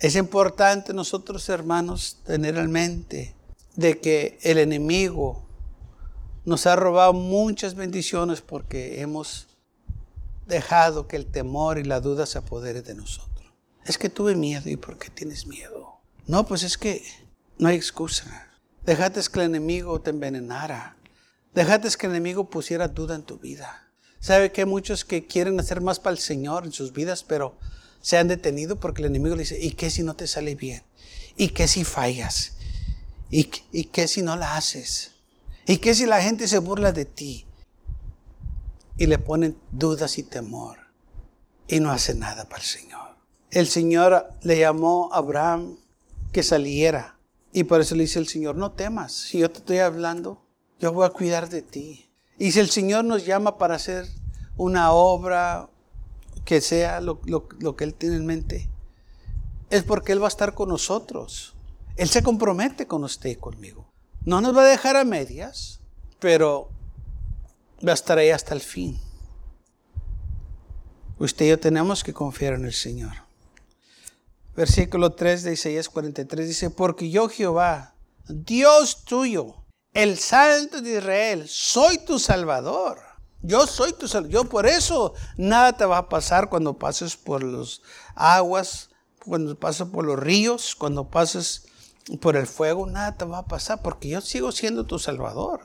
Es 0.00 0.16
importante 0.16 0.92
nosotros, 0.92 1.48
hermanos, 1.48 2.18
tener 2.26 2.56
en 2.56 2.70
mente 2.70 3.34
de 3.76 4.00
que 4.00 4.38
el 4.42 4.58
enemigo 4.58 5.44
nos 6.44 6.66
ha 6.66 6.76
robado 6.76 7.12
muchas 7.12 7.74
bendiciones 7.74 8.40
porque 8.40 9.00
hemos 9.00 9.46
dejado 10.46 11.08
que 11.08 11.16
el 11.16 11.26
temor 11.26 11.78
y 11.78 11.84
la 11.84 12.00
duda 12.00 12.26
se 12.26 12.38
apodere 12.38 12.82
de 12.82 12.94
nosotros. 12.94 13.33
Es 13.84 13.98
que 13.98 14.08
tuve 14.08 14.34
miedo. 14.34 14.68
¿Y 14.68 14.76
por 14.76 14.98
qué 14.98 15.10
tienes 15.10 15.46
miedo? 15.46 16.00
No, 16.26 16.46
pues 16.46 16.62
es 16.62 16.78
que 16.78 17.02
no 17.58 17.68
hay 17.68 17.76
excusa. 17.76 18.50
Dejaste 18.84 19.20
que 19.30 19.40
el 19.40 19.46
enemigo 19.46 20.00
te 20.00 20.10
envenenara. 20.10 20.96
Dejaste 21.54 21.88
que 21.98 22.06
el 22.06 22.12
enemigo 22.12 22.50
pusiera 22.50 22.88
duda 22.88 23.14
en 23.14 23.22
tu 23.22 23.38
vida. 23.38 23.90
¿Sabe 24.20 24.52
que 24.52 24.62
hay 24.62 24.66
muchos 24.66 25.04
que 25.04 25.26
quieren 25.26 25.60
hacer 25.60 25.80
más 25.80 26.00
para 26.00 26.12
el 26.12 26.18
Señor 26.18 26.64
en 26.64 26.72
sus 26.72 26.92
vidas, 26.92 27.22
pero 27.24 27.58
se 28.00 28.16
han 28.16 28.28
detenido 28.28 28.80
porque 28.80 29.02
el 29.02 29.06
enemigo 29.08 29.36
le 29.36 29.42
dice, 29.42 29.58
¿y 29.60 29.72
qué 29.72 29.90
si 29.90 30.02
no 30.02 30.16
te 30.16 30.26
sale 30.26 30.54
bien? 30.54 30.82
¿Y 31.36 31.48
qué 31.48 31.68
si 31.68 31.84
fallas? 31.84 32.52
¿Y, 33.30 33.50
¿Y 33.72 33.84
qué 33.84 34.08
si 34.08 34.22
no 34.22 34.36
la 34.36 34.56
haces? 34.56 35.12
¿Y 35.66 35.78
qué 35.78 35.94
si 35.94 36.06
la 36.06 36.22
gente 36.22 36.48
se 36.48 36.58
burla 36.58 36.92
de 36.92 37.04
ti? 37.04 37.46
Y 38.96 39.06
le 39.06 39.18
ponen 39.18 39.58
dudas 39.72 40.18
y 40.18 40.22
temor 40.22 40.78
y 41.66 41.80
no 41.80 41.90
hace 41.90 42.14
nada 42.14 42.48
para 42.48 42.62
el 42.62 42.68
Señor. 42.68 43.13
El 43.54 43.68
Señor 43.68 44.26
le 44.42 44.58
llamó 44.58 45.10
a 45.12 45.18
Abraham 45.18 45.76
que 46.32 46.42
saliera. 46.42 47.16
Y 47.52 47.62
por 47.64 47.80
eso 47.80 47.94
le 47.94 48.02
dice 48.02 48.18
el 48.18 48.26
Señor, 48.26 48.56
no 48.56 48.72
temas, 48.72 49.12
si 49.12 49.38
yo 49.38 49.50
te 49.50 49.58
estoy 49.58 49.78
hablando, 49.78 50.42
yo 50.80 50.92
voy 50.92 51.06
a 51.06 51.10
cuidar 51.10 51.48
de 51.48 51.62
ti. 51.62 52.10
Y 52.36 52.50
si 52.50 52.58
el 52.58 52.68
Señor 52.68 53.04
nos 53.04 53.24
llama 53.24 53.56
para 53.56 53.76
hacer 53.76 54.06
una 54.56 54.90
obra 54.90 55.70
que 56.44 56.60
sea 56.60 57.00
lo, 57.00 57.20
lo 57.26 57.76
que 57.76 57.84
Él 57.84 57.94
tiene 57.94 58.16
en 58.16 58.26
mente, 58.26 58.68
es 59.70 59.84
porque 59.84 60.10
Él 60.10 60.20
va 60.20 60.26
a 60.26 60.28
estar 60.28 60.54
con 60.54 60.68
nosotros. 60.68 61.54
Él 61.94 62.08
se 62.08 62.24
compromete 62.24 62.88
con 62.88 63.04
usted 63.04 63.30
y 63.30 63.36
conmigo. 63.36 63.86
No 64.24 64.40
nos 64.40 64.56
va 64.56 64.62
a 64.62 64.68
dejar 64.68 64.96
a 64.96 65.04
medias, 65.04 65.80
pero 66.18 66.70
va 67.86 67.92
a 67.92 67.94
estar 67.94 68.18
ahí 68.18 68.30
hasta 68.30 68.52
el 68.52 68.60
fin. 68.60 68.98
Usted 71.20 71.46
y 71.46 71.50
yo 71.50 71.60
tenemos 71.60 72.02
que 72.02 72.12
confiar 72.12 72.54
en 72.54 72.64
el 72.64 72.72
Señor. 72.72 73.12
Versículo 74.56 75.12
3 75.12 75.42
de 75.42 75.52
Isaías 75.54 75.88
43 75.88 76.46
dice, 76.46 76.70
porque 76.70 77.10
yo 77.10 77.28
Jehová, 77.28 77.94
Dios 78.28 79.04
tuyo, 79.04 79.64
el 79.92 80.18
Santo 80.18 80.80
de 80.80 80.98
Israel, 80.98 81.48
soy 81.48 81.98
tu 81.98 82.18
Salvador. 82.18 82.98
Yo 83.42 83.66
soy 83.66 83.92
tu 83.92 84.08
Salvador. 84.08 84.32
Yo 84.32 84.44
por 84.48 84.66
eso 84.66 85.14
nada 85.36 85.76
te 85.76 85.84
va 85.84 85.98
a 85.98 86.08
pasar 86.08 86.48
cuando 86.48 86.78
pases 86.78 87.16
por 87.16 87.42
las 87.42 87.82
aguas, 88.14 88.90
cuando 89.24 89.58
pases 89.58 89.88
por 89.88 90.04
los 90.04 90.18
ríos, 90.18 90.74
cuando 90.74 91.08
pases 91.08 91.66
por 92.20 92.36
el 92.36 92.46
fuego, 92.46 92.86
nada 92.86 93.16
te 93.16 93.24
va 93.24 93.38
a 93.38 93.46
pasar 93.46 93.82
porque 93.82 94.08
yo 94.08 94.20
sigo 94.20 94.52
siendo 94.52 94.84
tu 94.84 94.98
Salvador. 94.98 95.60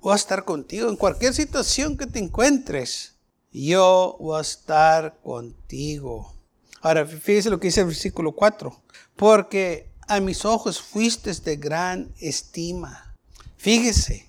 Voy 0.00 0.12
a 0.12 0.16
estar 0.16 0.44
contigo 0.44 0.88
en 0.88 0.96
cualquier 0.96 1.34
situación 1.34 1.96
que 1.96 2.06
te 2.06 2.18
encuentres. 2.18 3.16
Yo 3.52 4.16
voy 4.18 4.38
a 4.38 4.42
estar 4.42 5.18
contigo. 5.22 6.39
Ahora, 6.80 7.06
fíjese 7.06 7.50
lo 7.50 7.60
que 7.60 7.68
dice 7.68 7.80
el 7.80 7.86
versículo 7.86 8.32
4. 8.32 8.82
Porque 9.16 9.90
a 10.08 10.20
mis 10.20 10.44
ojos 10.44 10.80
fuiste 10.80 11.32
de 11.32 11.56
gran 11.56 12.12
estima. 12.18 13.14
Fíjese, 13.56 14.28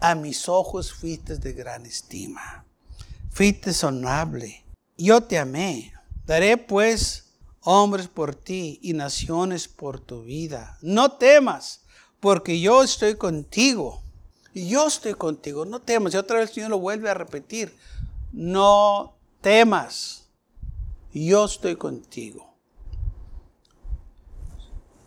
a 0.00 0.14
mis 0.14 0.48
ojos 0.48 0.92
fuiste 0.92 1.36
de 1.36 1.52
gran 1.52 1.86
estima. 1.86 2.64
Fuiste 3.30 3.72
honorable. 3.86 4.64
Yo 4.96 5.22
te 5.22 5.38
amé. 5.38 5.92
Daré 6.26 6.56
pues 6.56 7.26
hombres 7.60 8.08
por 8.08 8.34
ti 8.34 8.78
y 8.82 8.92
naciones 8.92 9.68
por 9.68 10.00
tu 10.00 10.22
vida. 10.22 10.78
No 10.82 11.12
temas, 11.12 11.82
porque 12.20 12.60
yo 12.60 12.82
estoy 12.82 13.16
contigo. 13.16 14.02
Yo 14.54 14.86
estoy 14.86 15.14
contigo, 15.14 15.64
no 15.64 15.80
temas. 15.80 16.14
Y 16.14 16.16
otra 16.16 16.38
vez 16.38 16.48
el 16.48 16.54
Señor 16.54 16.70
lo 16.70 16.78
vuelve 16.78 17.10
a 17.10 17.14
repetir. 17.14 17.76
No 18.32 19.16
temas. 19.40 20.25
Yo 21.24 21.46
estoy 21.46 21.76
contigo. 21.76 22.54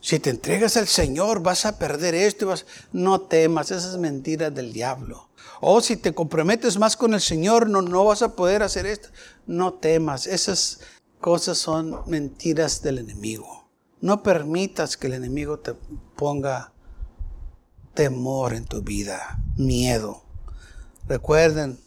Si 0.01 0.17
te 0.17 0.31
entregas 0.31 0.75
al 0.75 0.87
Señor, 0.87 1.43
vas 1.43 1.67
a 1.67 1.77
perder 1.77 2.15
esto. 2.15 2.47
Vas... 2.47 2.65
No 2.91 3.21
temas, 3.21 3.69
esas 3.69 3.99
mentiras 3.99 4.53
del 4.55 4.73
diablo. 4.73 5.29
O 5.61 5.81
si 5.81 5.97
te 5.97 6.15
comprometes 6.15 6.79
más 6.79 6.97
con 6.97 7.13
el 7.13 7.21
Señor, 7.21 7.69
no, 7.69 7.83
no 7.83 8.05
vas 8.05 8.23
a 8.23 8.35
poder 8.35 8.63
hacer 8.63 8.87
esto. 8.87 9.09
No 9.45 9.75
temas, 9.75 10.25
esas 10.25 10.79
cosas 11.19 11.59
son 11.59 12.01
mentiras 12.07 12.81
del 12.81 12.97
enemigo. 12.97 13.69
No 14.01 14.23
permitas 14.23 14.97
que 14.97 15.07
el 15.07 15.13
enemigo 15.13 15.59
te 15.59 15.75
ponga 16.15 16.73
temor 17.93 18.55
en 18.55 18.65
tu 18.65 18.81
vida, 18.81 19.39
miedo. 19.57 20.23
Recuerden 21.07 21.79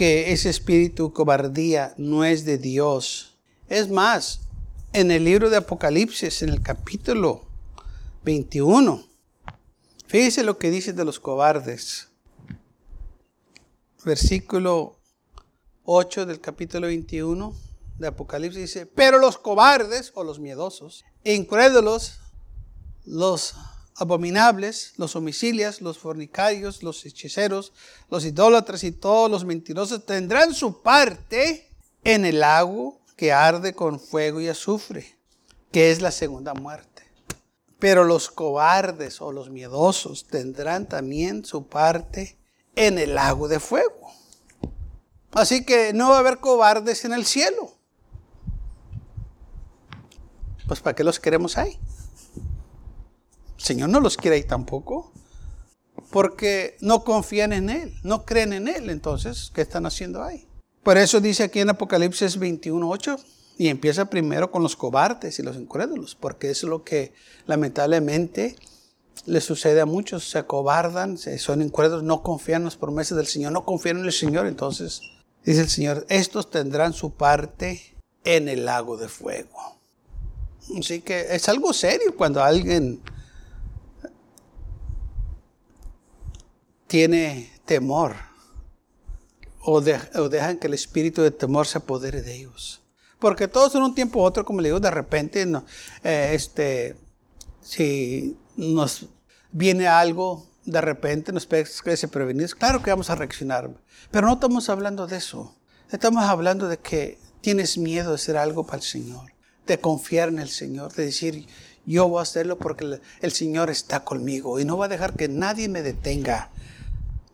que 0.00 0.32
ese 0.32 0.48
espíritu 0.48 1.12
cobardía 1.12 1.92
no 1.98 2.24
es 2.24 2.46
de 2.46 2.56
Dios. 2.56 3.36
Es 3.68 3.90
más, 3.90 4.40
en 4.94 5.10
el 5.10 5.26
libro 5.26 5.50
de 5.50 5.58
Apocalipsis, 5.58 6.40
en 6.40 6.48
el 6.48 6.62
capítulo 6.62 7.44
21, 8.24 9.06
fíjese 10.06 10.42
lo 10.42 10.56
que 10.56 10.70
dice 10.70 10.94
de 10.94 11.04
los 11.04 11.20
cobardes. 11.20 12.08
Versículo 14.02 14.96
8 15.84 16.24
del 16.24 16.40
capítulo 16.40 16.86
21 16.86 17.54
de 17.98 18.06
Apocalipsis 18.06 18.62
dice, 18.62 18.86
pero 18.86 19.18
los 19.18 19.36
cobardes 19.36 20.12
o 20.14 20.24
los 20.24 20.40
miedosos, 20.40 21.04
incrédulos, 21.24 22.20
los 23.04 23.54
abominables, 24.00 24.94
los 24.96 25.16
homicidios, 25.16 25.80
los 25.80 25.98
fornicarios, 25.98 26.82
los 26.82 27.04
hechiceros, 27.04 27.72
los 28.10 28.24
idólatras 28.24 28.84
y 28.84 28.92
todos 28.92 29.30
los 29.30 29.44
mentirosos 29.44 30.06
tendrán 30.06 30.54
su 30.54 30.82
parte 30.82 31.70
en 32.04 32.24
el 32.24 32.40
lago 32.40 33.00
que 33.16 33.32
arde 33.32 33.74
con 33.74 34.00
fuego 34.00 34.40
y 34.40 34.48
azufre, 34.48 35.18
que 35.70 35.90
es 35.90 36.00
la 36.00 36.10
segunda 36.10 36.54
muerte. 36.54 37.02
Pero 37.78 38.04
los 38.04 38.30
cobardes 38.30 39.20
o 39.20 39.32
los 39.32 39.50
miedosos 39.50 40.26
tendrán 40.26 40.88
también 40.88 41.44
su 41.44 41.66
parte 41.66 42.38
en 42.76 42.98
el 42.98 43.14
lago 43.14 43.48
de 43.48 43.60
fuego 43.60 44.00
Así 45.32 45.64
que 45.64 45.92
no 45.92 46.10
va 46.10 46.16
a 46.16 46.20
haber 46.20 46.38
cobardes 46.38 47.04
en 47.04 47.12
el 47.12 47.24
cielo. 47.24 47.72
Pues 50.66 50.80
¿para 50.80 50.94
qué 50.94 51.04
los 51.04 51.20
queremos 51.20 51.56
ahí? 51.56 51.78
Señor 53.60 53.88
no 53.90 54.00
los 54.00 54.16
quiere 54.16 54.36
ahí 54.36 54.44
tampoco. 54.44 55.12
Porque 56.10 56.76
no 56.80 57.04
confían 57.04 57.52
en 57.52 57.70
Él, 57.70 57.94
no 58.02 58.24
creen 58.24 58.52
en 58.52 58.68
Él. 58.68 58.90
Entonces, 58.90 59.52
¿qué 59.54 59.60
están 59.60 59.86
haciendo 59.86 60.22
ahí? 60.22 60.48
Por 60.82 60.98
eso 60.98 61.20
dice 61.20 61.44
aquí 61.44 61.60
en 61.60 61.70
Apocalipsis 61.70 62.40
21.8 62.40 63.22
y 63.58 63.68
empieza 63.68 64.06
primero 64.06 64.50
con 64.50 64.62
los 64.62 64.74
cobardes 64.74 65.38
y 65.38 65.42
los 65.42 65.56
incrédulos, 65.56 66.14
porque 66.14 66.50
es 66.50 66.62
lo 66.62 66.82
que 66.82 67.12
lamentablemente 67.46 68.56
le 69.26 69.40
sucede 69.40 69.80
a 69.82 69.86
muchos. 69.86 70.28
Se 70.28 70.38
acobardan, 70.38 71.18
son 71.18 71.62
incrédulos, 71.62 72.02
no 72.02 72.22
confían 72.22 72.62
en 72.62 72.66
las 72.66 72.76
promesas 72.76 73.16
del 73.16 73.26
Señor, 73.26 73.52
no 73.52 73.64
confían 73.64 73.98
en 73.98 74.06
el 74.06 74.12
Señor. 74.12 74.46
Entonces, 74.46 75.02
Dice 75.44 75.62
el 75.62 75.68
Señor, 75.68 76.06
estos 76.08 76.50
tendrán 76.50 76.92
su 76.92 77.12
parte 77.12 77.96
en 78.24 78.48
el 78.48 78.66
lago 78.66 78.96
de 78.96 79.08
fuego. 79.08 79.78
Así 80.78 81.00
que 81.00 81.34
es 81.34 81.48
algo 81.48 81.72
serio 81.72 82.14
cuando 82.16 82.42
alguien 82.42 83.00
tiene 86.90 87.52
temor 87.66 88.16
o, 89.60 89.80
dejan 89.80 90.58
que 90.58 90.66
el 90.66 90.74
espíritu 90.74 91.22
de 91.22 91.30
temor 91.30 91.68
se 91.68 91.78
apodere 91.78 92.20
de 92.20 92.34
ellos. 92.34 92.82
Porque 93.20 93.46
todos 93.46 93.76
en 93.76 93.82
un 93.82 93.94
tiempo 93.94 94.18
u 94.18 94.22
otro, 94.22 94.44
como 94.44 94.60
le 94.60 94.70
digo, 94.70 94.80
de 94.80 94.90
repente, 94.90 95.46
no, 95.46 95.64
eh, 96.02 96.32
este, 96.32 96.96
si 97.60 98.36
nos 98.56 99.06
viene 99.52 99.86
algo 99.86 100.50
de 100.64 100.80
repente 100.80 101.32
nos 101.32 101.46
parece 101.46 102.08
prevenir, 102.08 102.54
claro 102.56 102.82
que 102.82 102.90
vamos 102.90 103.08
a 103.08 103.14
reaccionar. 103.14 103.70
Pero 104.10 104.26
no 104.26 104.34
estamos 104.34 104.68
hablando 104.68 105.06
de 105.06 105.18
eso. 105.18 105.56
Estamos 105.92 106.24
hablando 106.24 106.66
de 106.66 106.78
que 106.78 107.18
tienes 107.40 107.78
miedo 107.78 108.08
de 108.08 108.16
hacer 108.16 108.36
algo 108.36 108.66
para 108.66 108.78
el 108.78 108.82
Señor, 108.82 109.32
de 109.66 109.78
confiar 109.78 110.28
en 110.28 110.40
el 110.40 110.48
Señor, 110.48 110.92
de 110.94 111.06
decir, 111.06 111.46
yo 111.86 112.08
voy 112.08 112.18
a 112.18 112.22
hacerlo 112.22 112.58
porque 112.58 113.00
el 113.20 113.32
Señor 113.32 113.70
está 113.70 114.04
conmigo 114.04 114.58
y 114.58 114.64
no 114.64 114.76
va 114.76 114.86
a 114.86 114.88
dejar 114.88 115.14
que 115.14 115.28
nadie 115.28 115.68
me 115.68 115.82
detenga. 115.82 116.50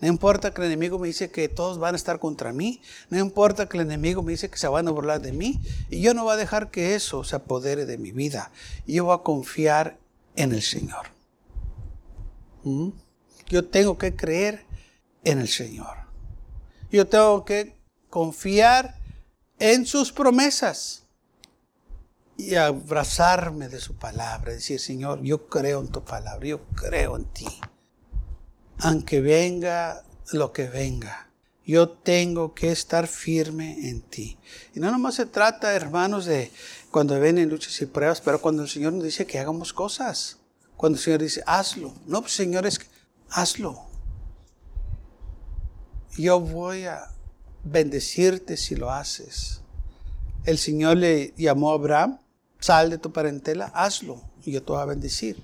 No 0.01 0.09
importa 0.09 0.53
que 0.53 0.61
el 0.61 0.67
enemigo 0.67 0.99
me 0.99 1.07
dice 1.07 1.31
que 1.31 1.49
todos 1.49 1.79
van 1.79 1.95
a 1.95 1.97
estar 1.97 2.19
contra 2.19 2.53
mí. 2.53 2.83
No 3.09 3.19
importa 3.19 3.67
que 3.67 3.79
el 3.79 3.85
enemigo 3.85 4.23
me 4.23 4.33
dice 4.33 4.51
que 4.51 4.59
se 4.59 4.69
van 4.69 4.89
a 4.89 4.91
burlar 4.91 5.23
de 5.23 5.33
mí. 5.33 5.61
Y 5.89 6.03
yo 6.03 6.13
no 6.13 6.25
voy 6.25 6.35
a 6.35 6.37
dejar 6.37 6.71
que 6.71 6.95
eso 6.95 7.25
se 7.25 7.37
apodere 7.37 7.87
de 7.87 7.97
mi 7.97 8.13
vida. 8.13 8.51
Yo 8.87 9.07
voy 9.07 9.15
a 9.15 9.23
confiar 9.23 9.99
en 10.37 10.53
el 10.53 10.63
Señor. 10.63 11.07
¿Mm? 12.65 12.91
Yo 13.49 13.65
tengo 13.67 13.97
que 13.97 14.15
creer 14.15 14.67
en 15.25 15.39
el 15.39 15.49
Señor. 15.49 15.97
Yo 16.91 17.07
tengo 17.07 17.45
que 17.45 17.75
confiar 18.11 18.99
en 19.59 19.87
sus 19.87 20.13
promesas 20.13 21.05
y 22.37 22.55
abrazarme 22.55 23.69
de 23.69 23.81
su 23.81 23.97
palabra. 23.97 24.53
Decir, 24.53 24.79
Señor, 24.79 25.23
yo 25.23 25.47
creo 25.47 25.81
en 25.81 25.89
tu 25.89 26.05
palabra, 26.05 26.47
yo 26.47 26.65
creo 26.75 27.17
en 27.17 27.25
ti. 27.25 27.47
Aunque 28.79 29.21
venga 29.21 30.05
lo 30.33 30.53
que 30.53 30.69
venga, 30.69 31.31
yo 31.65 31.89
tengo 31.89 32.55
que 32.55 32.71
estar 32.71 33.07
firme 33.07 33.89
en 33.89 34.03
ti. 34.03 34.39
Y 34.75 34.81
no 34.81 34.91
nomás 34.91 35.17
se 35.17 35.27
trata, 35.27 35.75
hermanos, 35.75 36.27
de 36.27 36.51
cuando 36.91 37.19
ven 37.19 37.49
luchas 37.49 37.81
y 37.81 37.87
pruebas, 37.87 38.21
pero 38.21 38.41
cuando 38.41 38.63
el 38.63 38.69
Señor 38.69 38.93
nos 38.93 39.05
dice 39.05 39.27
que 39.27 39.39
hagamos 39.39 39.73
cosas. 39.73 40.39
Cuando 40.77 40.99
el 40.99 41.03
Señor 41.03 41.23
dice, 41.23 41.43
hazlo. 41.47 41.95
No, 42.07 42.21
pues, 42.21 42.35
Señor, 42.35 42.67
es 42.67 42.79
que 42.79 42.87
hazlo. 43.31 43.87
Yo 46.17 46.39
voy 46.41 46.85
a 46.85 47.11
bendecirte 47.65 48.57
si 48.57 48.77
lo 48.77 48.93
haces. 48.93 49.63
El 50.45 50.59
Señor 50.59 50.99
le 50.99 51.35
llamó 51.37 51.73
a 51.73 51.75
Abraham, 51.75 52.21
sal 52.61 52.91
de 52.91 52.99
tu 52.99 53.13
parentela, 53.13 53.67
hazlo 53.75 54.23
y 54.45 54.53
yo 54.53 54.63
te 54.63 54.73
voy 54.73 54.81
a 54.81 54.87
bendecir. 54.87 55.43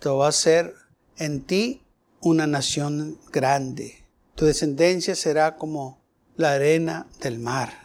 Te 0.00 0.08
voy 0.08 0.24
a 0.24 0.28
hacer 0.28 0.74
en 1.18 1.42
ti 1.42 1.83
una 2.24 2.46
nación 2.46 3.18
grande. 3.30 4.02
Tu 4.34 4.46
descendencia 4.46 5.14
será 5.14 5.56
como 5.56 6.02
la 6.36 6.52
arena 6.52 7.06
del 7.20 7.38
mar. 7.38 7.84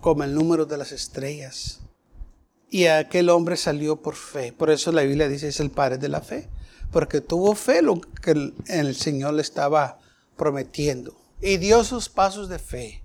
como 0.00 0.22
el 0.22 0.34
número 0.34 0.66
de 0.66 0.76
las 0.76 0.92
estrellas. 0.92 1.80
Y 2.68 2.86
aquel 2.86 3.30
hombre 3.30 3.56
salió 3.56 4.02
por 4.02 4.16
fe. 4.16 4.52
Por 4.52 4.68
eso 4.68 4.92
la 4.92 5.00
Biblia 5.00 5.28
dice 5.28 5.48
es 5.48 5.60
el 5.60 5.70
padre 5.70 5.96
de 5.96 6.10
la 6.10 6.20
fe. 6.20 6.50
Porque 6.92 7.22
tuvo 7.22 7.54
fe 7.54 7.80
lo 7.80 8.00
que 8.00 8.52
el, 8.66 8.96
Señor 8.96 9.32
le 9.32 9.40
estaba 9.40 9.98
prometiendo. 10.36 11.16
Y 11.40 11.56
dio 11.56 11.84
sus 11.84 12.10
pasos 12.10 12.50
de 12.50 12.58
fe. 12.58 13.02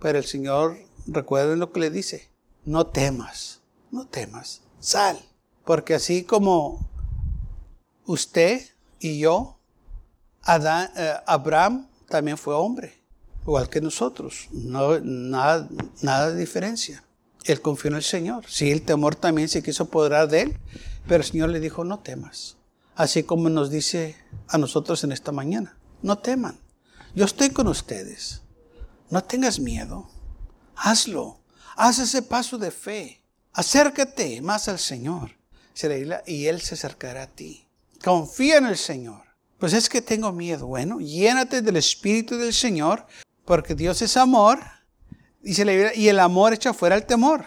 Pero 0.00 0.18
el 0.18 0.26
Señor, 0.26 0.76
recuerden 1.06 1.60
lo 1.60 1.72
que 1.72 1.80
le 1.80 1.90
dice. 1.90 2.28
No 2.66 2.86
temas, 2.86 3.62
no 3.90 4.06
temas. 4.06 4.60
Sal. 4.80 5.18
Porque 5.64 5.94
así 5.94 6.24
como 6.24 6.90
usted 8.04 8.62
y 9.00 9.18
yo, 9.18 9.58
eh, 10.46 11.14
Abraham 11.26 11.88
también 12.08 12.38
fue 12.38 12.54
hombre, 12.54 13.02
igual 13.42 13.68
que 13.68 13.80
nosotros. 13.80 14.48
No, 14.52 14.98
nada, 15.00 15.68
nada 16.02 16.30
de 16.30 16.40
diferencia. 16.40 17.04
Él 17.44 17.60
confió 17.60 17.88
en 17.88 17.96
el 17.96 18.02
Señor. 18.02 18.44
Sí, 18.48 18.70
el 18.70 18.82
temor 18.82 19.14
también 19.14 19.48
se 19.48 19.62
quiso 19.62 19.84
apoderar 19.84 20.28
de 20.28 20.42
él, 20.42 20.58
pero 21.06 21.22
el 21.22 21.30
Señor 21.30 21.50
le 21.50 21.60
dijo, 21.60 21.84
no 21.84 22.00
temas. 22.00 22.56
Así 22.94 23.22
como 23.22 23.48
nos 23.48 23.70
dice 23.70 24.16
a 24.48 24.58
nosotros 24.58 25.04
en 25.04 25.12
esta 25.12 25.32
mañana, 25.32 25.78
no 26.02 26.18
teman. 26.18 26.58
Yo 27.14 27.24
estoy 27.24 27.50
con 27.50 27.68
ustedes. 27.68 28.42
No 29.10 29.22
tengas 29.22 29.60
miedo. 29.60 30.08
Hazlo. 30.76 31.40
Haz 31.76 32.00
ese 32.00 32.22
paso 32.22 32.58
de 32.58 32.70
fe. 32.70 33.22
Acércate 33.52 34.42
más 34.42 34.68
al 34.68 34.78
Señor. 34.78 35.30
Y 36.26 36.46
Él 36.46 36.60
se 36.60 36.74
acercará 36.74 37.22
a 37.22 37.26
ti. 37.28 37.67
Confía 38.02 38.58
en 38.58 38.66
el 38.66 38.76
Señor. 38.76 39.22
Pues 39.58 39.72
es 39.72 39.88
que 39.88 40.00
tengo 40.00 40.32
miedo. 40.32 40.66
Bueno, 40.66 41.00
llénate 41.00 41.62
del 41.62 41.76
Espíritu 41.76 42.36
del 42.36 42.54
Señor, 42.54 43.06
porque 43.44 43.74
Dios 43.74 44.02
es 44.02 44.16
amor. 44.16 44.60
Dice 45.40 45.64
la 45.64 45.72
Biblia, 45.72 45.94
y 45.94 46.08
el 46.08 46.20
amor 46.20 46.52
echa 46.52 46.72
fuera 46.72 46.94
el 46.94 47.06
temor. 47.06 47.44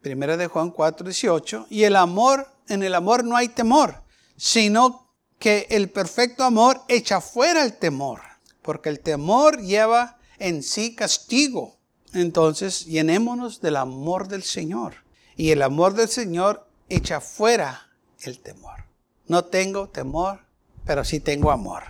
Primera 0.00 0.36
de 0.36 0.48
Juan 0.48 0.70
4, 0.70 1.04
18. 1.06 1.66
Y 1.70 1.84
el 1.84 1.94
amor, 1.94 2.48
en 2.68 2.82
el 2.82 2.94
amor 2.94 3.24
no 3.24 3.36
hay 3.36 3.48
temor, 3.48 4.02
sino 4.36 5.12
que 5.38 5.66
el 5.70 5.90
perfecto 5.90 6.42
amor 6.42 6.82
echa 6.88 7.20
fuera 7.20 7.62
el 7.64 7.74
temor, 7.78 8.20
porque 8.62 8.88
el 8.88 9.00
temor 9.00 9.60
lleva 9.60 10.18
en 10.38 10.62
sí 10.62 10.96
castigo. 10.96 11.78
Entonces, 12.14 12.84
llenémonos 12.86 13.60
del 13.60 13.76
amor 13.76 14.28
del 14.28 14.42
Señor. 14.42 14.94
Y 15.36 15.50
el 15.50 15.62
amor 15.62 15.94
del 15.94 16.08
Señor 16.08 16.68
echa 16.88 17.20
fuera 17.20 17.88
el 18.20 18.40
temor. 18.40 18.81
No 19.32 19.46
tengo 19.46 19.88
temor, 19.88 20.40
pero 20.84 21.04
sí 21.04 21.18
tengo 21.18 21.52
amor, 21.52 21.84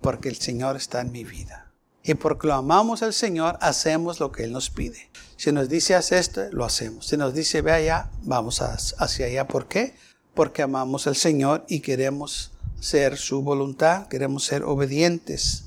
porque 0.00 0.30
el 0.30 0.36
Señor 0.36 0.74
está 0.74 1.02
en 1.02 1.12
mi 1.12 1.22
vida. 1.22 1.70
Y 2.02 2.14
porque 2.14 2.46
lo 2.46 2.54
amamos 2.54 3.02
al 3.02 3.12
Señor, 3.12 3.58
hacemos 3.60 4.20
lo 4.20 4.32
que 4.32 4.44
Él 4.44 4.52
nos 4.52 4.70
pide. 4.70 5.10
Si 5.36 5.52
nos 5.52 5.68
dice 5.68 5.94
haz 5.94 6.12
esto, 6.12 6.44
lo 6.50 6.64
hacemos. 6.64 7.04
Si 7.06 7.18
nos 7.18 7.34
dice 7.34 7.60
ve 7.60 7.72
allá, 7.72 8.10
vamos 8.22 8.62
hacia 8.62 9.26
allá. 9.26 9.46
¿Por 9.46 9.68
qué? 9.68 9.96
Porque 10.32 10.62
amamos 10.62 11.06
al 11.06 11.14
Señor 11.14 11.66
y 11.68 11.80
queremos 11.80 12.52
ser 12.80 13.18
su 13.18 13.42
voluntad, 13.42 14.08
queremos 14.08 14.44
ser 14.44 14.62
obedientes. 14.62 15.64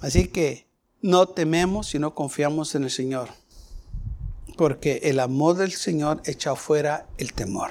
Así 0.00 0.28
que 0.28 0.66
no 1.02 1.28
tememos, 1.28 1.88
sino 1.88 2.14
confiamos 2.14 2.74
en 2.74 2.84
el 2.84 2.90
Señor. 2.90 3.28
Porque 4.56 5.00
el 5.02 5.20
amor 5.20 5.58
del 5.58 5.72
Señor 5.72 6.22
echa 6.24 6.56
fuera 6.56 7.06
el 7.18 7.34
temor. 7.34 7.70